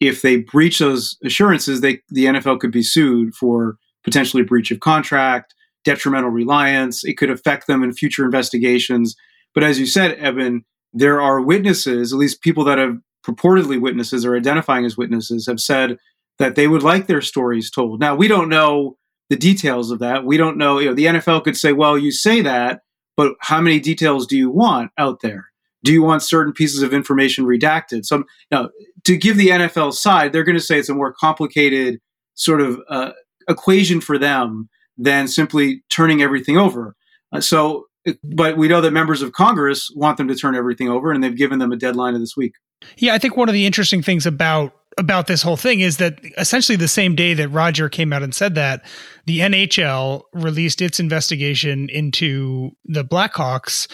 if 0.00 0.22
they 0.22 0.38
breach 0.38 0.80
those 0.80 1.16
assurances, 1.24 1.80
they 1.80 2.00
the 2.10 2.26
NFL 2.26 2.60
could 2.60 2.72
be 2.72 2.82
sued 2.82 3.34
for 3.34 3.76
potentially 4.02 4.42
breach 4.42 4.70
of 4.70 4.80
contract, 4.80 5.54
detrimental 5.84 6.30
reliance. 6.30 7.04
It 7.04 7.16
could 7.16 7.30
affect 7.30 7.66
them 7.66 7.82
in 7.82 7.92
future 7.92 8.24
investigations. 8.24 9.16
But 9.54 9.64
as 9.64 9.78
you 9.78 9.86
said, 9.86 10.18
Evan, 10.18 10.64
there 10.92 11.20
are 11.20 11.40
witnesses, 11.40 12.12
at 12.12 12.18
least 12.18 12.42
people 12.42 12.64
that 12.64 12.78
have 12.78 12.98
purportedly 13.26 13.80
witnesses 13.80 14.24
or 14.24 14.36
identifying 14.36 14.84
as 14.84 14.96
witnesses, 14.96 15.46
have 15.46 15.60
said 15.60 15.96
that 16.38 16.54
they 16.54 16.68
would 16.68 16.82
like 16.82 17.06
their 17.06 17.22
stories 17.22 17.70
told. 17.70 18.00
Now, 18.00 18.14
we 18.14 18.28
don't 18.28 18.48
know 18.48 18.96
the 19.30 19.36
details 19.36 19.90
of 19.90 20.00
that. 20.00 20.24
We 20.24 20.36
don't 20.36 20.58
know, 20.58 20.78
you 20.78 20.88
know, 20.88 20.94
the 20.94 21.06
NFL 21.06 21.44
could 21.44 21.56
say, 21.56 21.72
well, 21.72 21.96
you 21.96 22.12
say 22.12 22.40
that, 22.42 22.80
but 23.16 23.34
how 23.40 23.60
many 23.60 23.80
details 23.80 24.26
do 24.26 24.36
you 24.36 24.50
want 24.50 24.90
out 24.98 25.20
there? 25.22 25.46
Do 25.82 25.92
you 25.92 26.02
want 26.02 26.22
certain 26.22 26.52
pieces 26.52 26.82
of 26.82 26.92
information 26.92 27.44
redacted? 27.44 28.04
So, 28.04 28.24
now, 28.50 28.70
to 29.04 29.16
give 29.16 29.36
the 29.36 29.48
NFL 29.48 29.92
side, 29.92 30.32
they're 30.32 30.44
going 30.44 30.56
to 30.56 30.62
say 30.62 30.78
it's 30.78 30.88
a 30.88 30.94
more 30.94 31.12
complicated 31.12 32.00
sort 32.34 32.60
of 32.60 32.80
uh, 32.88 33.12
equation 33.48 34.00
for 34.00 34.18
them 34.18 34.68
than 34.96 35.28
simply 35.28 35.82
turning 35.90 36.22
everything 36.22 36.56
over. 36.56 36.96
Uh, 37.32 37.40
so, 37.40 37.84
but 38.22 38.56
we 38.56 38.68
know 38.68 38.80
that 38.80 38.92
members 38.92 39.22
of 39.22 39.32
Congress 39.32 39.90
want 39.94 40.16
them 40.16 40.28
to 40.28 40.34
turn 40.34 40.54
everything 40.54 40.88
over, 40.88 41.10
and 41.12 41.22
they've 41.22 41.36
given 41.36 41.58
them 41.58 41.72
a 41.72 41.76
deadline 41.76 42.14
of 42.14 42.20
this 42.20 42.36
week. 42.36 42.54
Yeah, 42.98 43.14
I 43.14 43.18
think 43.18 43.36
one 43.36 43.48
of 43.48 43.54
the 43.54 43.66
interesting 43.66 44.02
things 44.02 44.26
about 44.26 44.74
about 44.96 45.26
this 45.26 45.42
whole 45.42 45.56
thing 45.56 45.80
is 45.80 45.96
that 45.96 46.20
essentially 46.38 46.76
the 46.76 46.86
same 46.86 47.16
day 47.16 47.34
that 47.34 47.48
Roger 47.48 47.88
came 47.88 48.12
out 48.12 48.22
and 48.22 48.34
said 48.34 48.54
that, 48.54 48.84
the 49.26 49.40
NHL 49.40 50.22
released 50.32 50.80
its 50.80 51.00
investigation 51.00 51.88
into 51.88 52.70
the 52.84 53.04
Blackhawks 53.04 53.90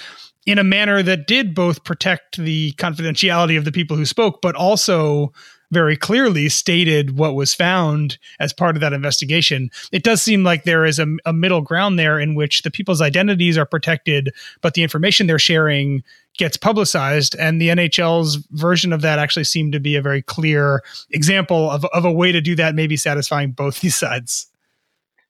in 0.46 0.59
a 0.59 0.64
manner 0.64 1.03
that 1.03 1.27
did 1.27 1.55
both 1.55 1.85
protect 1.85 2.37
the 2.37 2.73
confidentiality 2.73 3.57
of 3.57 3.64
the 3.64 3.73
people 3.73 3.96
who 3.96 4.05
spoke, 4.05 4.40
but 4.42 4.55
also 4.55 5.33
very 5.70 5.96
clearly 5.96 6.48
stated 6.48 7.16
what 7.16 7.35
was 7.35 7.54
found 7.54 8.18
as 8.38 8.52
part 8.52 8.76
of 8.76 8.80
that 8.80 8.92
investigation. 8.92 9.70
It 9.92 10.02
does 10.02 10.20
seem 10.20 10.42
like 10.42 10.64
there 10.64 10.85
is 10.85 10.98
a, 10.98 11.06
a, 11.24 11.33
middle 11.33 11.61
ground 11.61 11.98
there 11.98 12.18
in 12.18 12.35
which 12.35 12.62
the 12.62 12.70
people's 12.70 13.00
identities 13.00 13.56
are 13.56 13.66
protected, 13.66 14.35
but 14.61 14.74
the 14.74 14.83
information 14.83 15.26
they're 15.26 15.38
sharing 15.38 16.02
gets 16.37 16.56
publicized. 16.56 17.37
And 17.38 17.61
the 17.61 17.68
NHL's 17.68 18.37
version 18.50 18.92
of 18.92 19.02
that 19.02 19.18
actually 19.18 19.44
seemed 19.44 19.72
to 19.72 19.80
be 19.80 19.96
a 19.96 20.02
very 20.02 20.22
clear 20.22 20.83
example 21.11 21.70
of, 21.70 21.85
of 21.87 22.04
a 22.04 22.12
way 22.12 22.33
to 22.33 22.40
do 22.40 22.56
that, 22.56 22.74
maybe 22.74 22.96
satisfying 22.96 23.52
both 23.52 23.80
these 23.80 23.94
sides. 23.94 24.46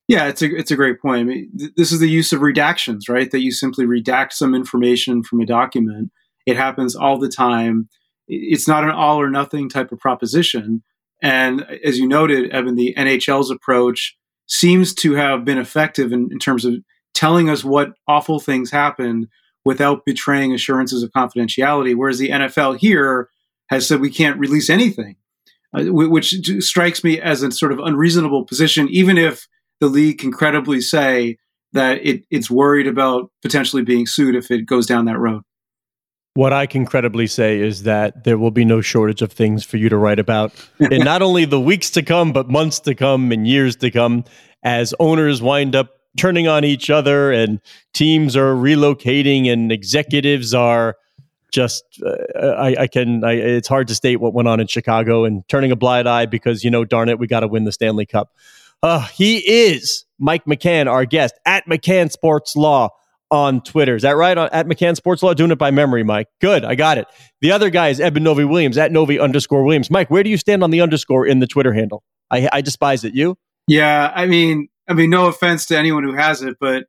Yeah, 0.08 0.26
it's 0.26 0.42
a 0.42 0.52
it's 0.56 0.72
a 0.72 0.76
great 0.76 1.00
point. 1.00 1.20
I 1.20 1.22
mean, 1.22 1.50
th- 1.56 1.70
this 1.76 1.92
is 1.92 2.00
the 2.00 2.08
use 2.08 2.32
of 2.32 2.40
redactions, 2.40 3.08
right? 3.08 3.30
That 3.30 3.42
you 3.42 3.52
simply 3.52 3.86
redact 3.86 4.32
some 4.32 4.56
information 4.56 5.22
from 5.22 5.40
a 5.40 5.46
document. 5.46 6.10
It 6.46 6.56
happens 6.56 6.96
all 6.96 7.16
the 7.16 7.28
time 7.28 7.88
it's 8.30 8.68
not 8.68 8.84
an 8.84 8.90
all 8.90 9.20
or 9.20 9.28
nothing 9.28 9.68
type 9.68 9.90
of 9.90 9.98
proposition. 9.98 10.82
And 11.22 11.66
as 11.84 11.98
you 11.98 12.06
noted, 12.06 12.50
Eben, 12.50 12.76
the 12.76 12.94
NHL's 12.96 13.50
approach 13.50 14.16
seems 14.46 14.94
to 14.94 15.14
have 15.14 15.44
been 15.44 15.58
effective 15.58 16.12
in, 16.12 16.28
in 16.30 16.38
terms 16.38 16.64
of 16.64 16.74
telling 17.12 17.50
us 17.50 17.64
what 17.64 17.92
awful 18.08 18.40
things 18.40 18.70
happened 18.70 19.28
without 19.64 20.04
betraying 20.06 20.54
assurances 20.54 21.02
of 21.02 21.10
confidentiality. 21.10 21.94
Whereas 21.94 22.18
the 22.18 22.30
NFL 22.30 22.78
here 22.78 23.28
has 23.68 23.86
said 23.86 24.00
we 24.00 24.10
can't 24.10 24.38
release 24.38 24.70
anything, 24.70 25.16
uh, 25.76 25.84
which 25.86 26.34
strikes 26.60 27.04
me 27.04 27.20
as 27.20 27.42
a 27.42 27.50
sort 27.50 27.72
of 27.72 27.78
unreasonable 27.80 28.44
position, 28.44 28.88
even 28.90 29.18
if 29.18 29.46
the 29.80 29.88
league 29.88 30.18
can 30.18 30.32
credibly 30.32 30.80
say 30.80 31.36
that 31.72 31.98
it, 32.04 32.22
it's 32.30 32.50
worried 32.50 32.86
about 32.86 33.30
potentially 33.42 33.82
being 33.82 34.06
sued 34.06 34.34
if 34.34 34.50
it 34.50 34.66
goes 34.66 34.86
down 34.86 35.04
that 35.04 35.18
road. 35.18 35.42
What 36.34 36.52
I 36.52 36.66
can 36.66 36.86
credibly 36.86 37.26
say 37.26 37.58
is 37.58 37.82
that 37.82 38.24
there 38.24 38.38
will 38.38 38.52
be 38.52 38.64
no 38.64 38.80
shortage 38.80 39.20
of 39.20 39.32
things 39.32 39.64
for 39.64 39.78
you 39.78 39.88
to 39.88 39.96
write 39.96 40.18
about 40.18 40.52
in 40.78 41.02
not 41.02 41.22
only 41.22 41.44
the 41.44 41.60
weeks 41.60 41.90
to 41.90 42.02
come, 42.02 42.32
but 42.32 42.48
months 42.48 42.80
to 42.80 42.94
come 42.94 43.32
and 43.32 43.46
years 43.46 43.76
to 43.76 43.90
come 43.90 44.24
as 44.62 44.94
owners 45.00 45.42
wind 45.42 45.74
up 45.74 46.00
turning 46.16 46.48
on 46.48 46.64
each 46.64 46.90
other 46.90 47.30
and 47.30 47.60
teams 47.94 48.36
are 48.36 48.54
relocating 48.54 49.50
and 49.50 49.70
executives 49.70 50.52
are 50.54 50.96
just 51.52 51.84
uh, 52.04 52.40
I, 52.40 52.82
I, 52.82 52.86
can 52.86 53.24
I, 53.24 53.32
it's 53.32 53.68
hard 53.68 53.88
to 53.88 53.94
state 53.94 54.16
what 54.16 54.34
went 54.34 54.48
on 54.48 54.60
in 54.60 54.66
chicago 54.66 55.24
and 55.24 55.46
turning 55.48 55.72
a 55.72 55.76
blind 55.76 56.08
eye 56.08 56.26
because 56.26 56.64
you 56.64 56.70
know 56.70 56.84
darn 56.84 57.08
it 57.08 57.18
we 57.18 57.26
got 57.26 57.40
to 57.40 57.48
win 57.48 57.64
the 57.64 57.72
stanley 57.72 58.06
cup. 58.06 58.32
Uh, 58.82 59.06
he 59.08 59.38
is 59.38 60.04
mike 60.18 60.44
mccann 60.46 60.90
our 60.90 61.04
guest 61.04 61.34
at 61.46 61.64
mccann 61.66 62.10
sports 62.10 62.56
law 62.56 62.88
on 63.30 63.60
Twitter. 63.62 63.94
Is 63.94 64.02
that 64.02 64.16
right? 64.16 64.36
At 64.36 64.66
McCann 64.66 64.96
Sports 64.96 65.22
Law, 65.22 65.34
doing 65.34 65.50
it 65.50 65.58
by 65.58 65.70
memory, 65.70 66.02
Mike. 66.02 66.28
Good, 66.40 66.64
I 66.64 66.74
got 66.74 66.98
it. 66.98 67.06
The 67.40 67.52
other 67.52 67.70
guy 67.70 67.88
is 67.88 68.00
Eben 68.00 68.22
Novy 68.22 68.44
Williams 68.44 68.76
at 68.78 68.92
Novy 68.92 69.18
underscore 69.18 69.64
Williams. 69.64 69.90
Mike, 69.90 70.10
where 70.10 70.22
do 70.22 70.30
you 70.30 70.36
stand 70.36 70.62
on 70.64 70.70
the 70.70 70.80
underscore 70.80 71.26
in 71.26 71.38
the 71.38 71.46
Twitter 71.46 71.72
handle? 71.72 72.02
I, 72.30 72.48
I 72.52 72.60
despise 72.60 73.04
it. 73.04 73.14
You? 73.14 73.36
Yeah, 73.66 74.12
I 74.14 74.26
mean, 74.26 74.68
I 74.88 74.94
mean, 74.94 75.10
no 75.10 75.26
offense 75.26 75.66
to 75.66 75.78
anyone 75.78 76.04
who 76.04 76.14
has 76.14 76.42
it, 76.42 76.56
but 76.60 76.86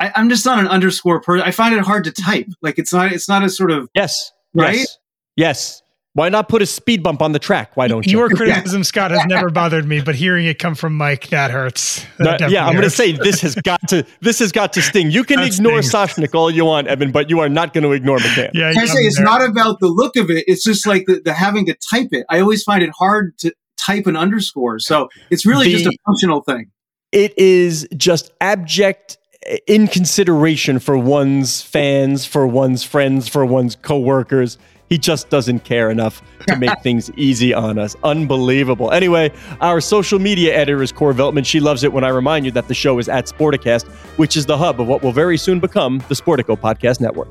I, 0.00 0.12
am 0.14 0.28
just 0.28 0.44
not 0.44 0.58
an 0.58 0.68
underscore 0.68 1.20
person. 1.20 1.46
I 1.46 1.50
find 1.50 1.74
it 1.74 1.80
hard 1.80 2.04
to 2.04 2.12
type. 2.12 2.48
Like 2.62 2.78
it's 2.78 2.92
not, 2.92 3.12
it's 3.12 3.28
not 3.28 3.42
a 3.42 3.50
sort 3.50 3.70
of 3.70 3.88
yes, 3.94 4.32
right. 4.54 4.76
Yes. 4.76 4.98
yes. 5.36 5.82
Why 6.14 6.30
not 6.30 6.48
put 6.48 6.62
a 6.62 6.66
speed 6.66 7.02
bump 7.02 7.22
on 7.22 7.32
the 7.32 7.38
track? 7.38 7.76
Why 7.76 7.86
don't 7.86 8.04
you? 8.06 8.18
Your 8.18 8.28
criticism, 8.36 8.82
Scott, 8.82 9.10
has 9.10 9.24
never 9.26 9.50
bothered 9.50 9.86
me, 9.86 10.00
but 10.00 10.14
hearing 10.14 10.46
it 10.46 10.58
come 10.58 10.74
from 10.74 10.96
Mike, 10.96 11.28
that 11.28 11.50
hurts. 11.50 12.04
That 12.18 12.40
no, 12.40 12.46
yeah, 12.48 12.66
I'm 12.66 12.72
going 12.72 12.82
to 12.82 12.90
say 12.90 13.12
this 13.12 13.40
has 13.42 13.54
got 13.54 13.86
to 13.88 14.04
this 14.20 14.38
has 14.40 14.50
got 14.50 14.72
to 14.72 14.82
sting. 14.82 15.10
You 15.10 15.22
can 15.22 15.36
that 15.40 15.54
ignore 15.54 15.78
Soshnick 15.80 16.34
all 16.34 16.50
you 16.50 16.64
want, 16.64 16.88
Evan, 16.88 17.12
but 17.12 17.30
you 17.30 17.40
are 17.40 17.48
not 17.48 17.72
going 17.72 17.84
to 17.84 17.92
ignore 17.92 18.18
McCann. 18.18 18.50
Yeah, 18.54 18.72
I 18.76 18.86
say 18.86 19.00
it's 19.00 19.16
there. 19.16 19.26
not 19.26 19.48
about 19.48 19.80
the 19.80 19.88
look 19.88 20.16
of 20.16 20.30
it. 20.30 20.44
It's 20.48 20.64
just 20.64 20.86
like 20.86 21.06
the, 21.06 21.20
the, 21.20 21.34
having 21.34 21.66
to 21.66 21.74
type 21.74 22.08
it. 22.10 22.26
I 22.28 22.40
always 22.40 22.64
find 22.64 22.82
it 22.82 22.90
hard 22.98 23.38
to 23.38 23.52
type 23.76 24.06
an 24.06 24.16
underscore, 24.16 24.80
so 24.80 25.08
it's 25.30 25.46
really 25.46 25.66
the, 25.66 25.72
just 25.72 25.86
a 25.86 25.96
functional 26.06 26.42
thing. 26.42 26.70
It 27.12 27.38
is 27.38 27.86
just 27.96 28.32
abject 28.40 29.18
eh, 29.46 29.58
inconsideration 29.66 30.78
for 30.78 30.98
one's 30.98 31.62
fans, 31.62 32.24
for 32.24 32.46
one's 32.46 32.82
friends, 32.82 33.28
for 33.28 33.44
one's 33.44 33.76
coworkers. 33.76 34.58
He 34.88 34.98
just 34.98 35.28
doesn't 35.28 35.64
care 35.64 35.90
enough 35.90 36.22
to 36.46 36.56
make 36.56 36.78
things 36.82 37.10
easy 37.16 37.52
on 37.52 37.78
us. 37.78 37.96
Unbelievable. 38.02 38.90
Anyway, 38.90 39.32
our 39.60 39.80
social 39.80 40.18
media 40.18 40.54
editor 40.54 40.82
is 40.82 40.92
Core 40.92 41.12
Veltman. 41.12 41.44
She 41.44 41.60
loves 41.60 41.84
it 41.84 41.92
when 41.92 42.04
I 42.04 42.08
remind 42.08 42.44
you 42.46 42.52
that 42.52 42.68
the 42.68 42.74
show 42.74 42.98
is 42.98 43.08
at 43.08 43.26
Sporticast, 43.26 43.86
which 44.16 44.36
is 44.36 44.46
the 44.46 44.56
hub 44.56 44.80
of 44.80 44.86
what 44.86 45.02
will 45.02 45.12
very 45.12 45.36
soon 45.36 45.60
become 45.60 45.98
the 46.08 46.14
Sportico 46.14 46.58
Podcast 46.58 47.00
Network. 47.00 47.30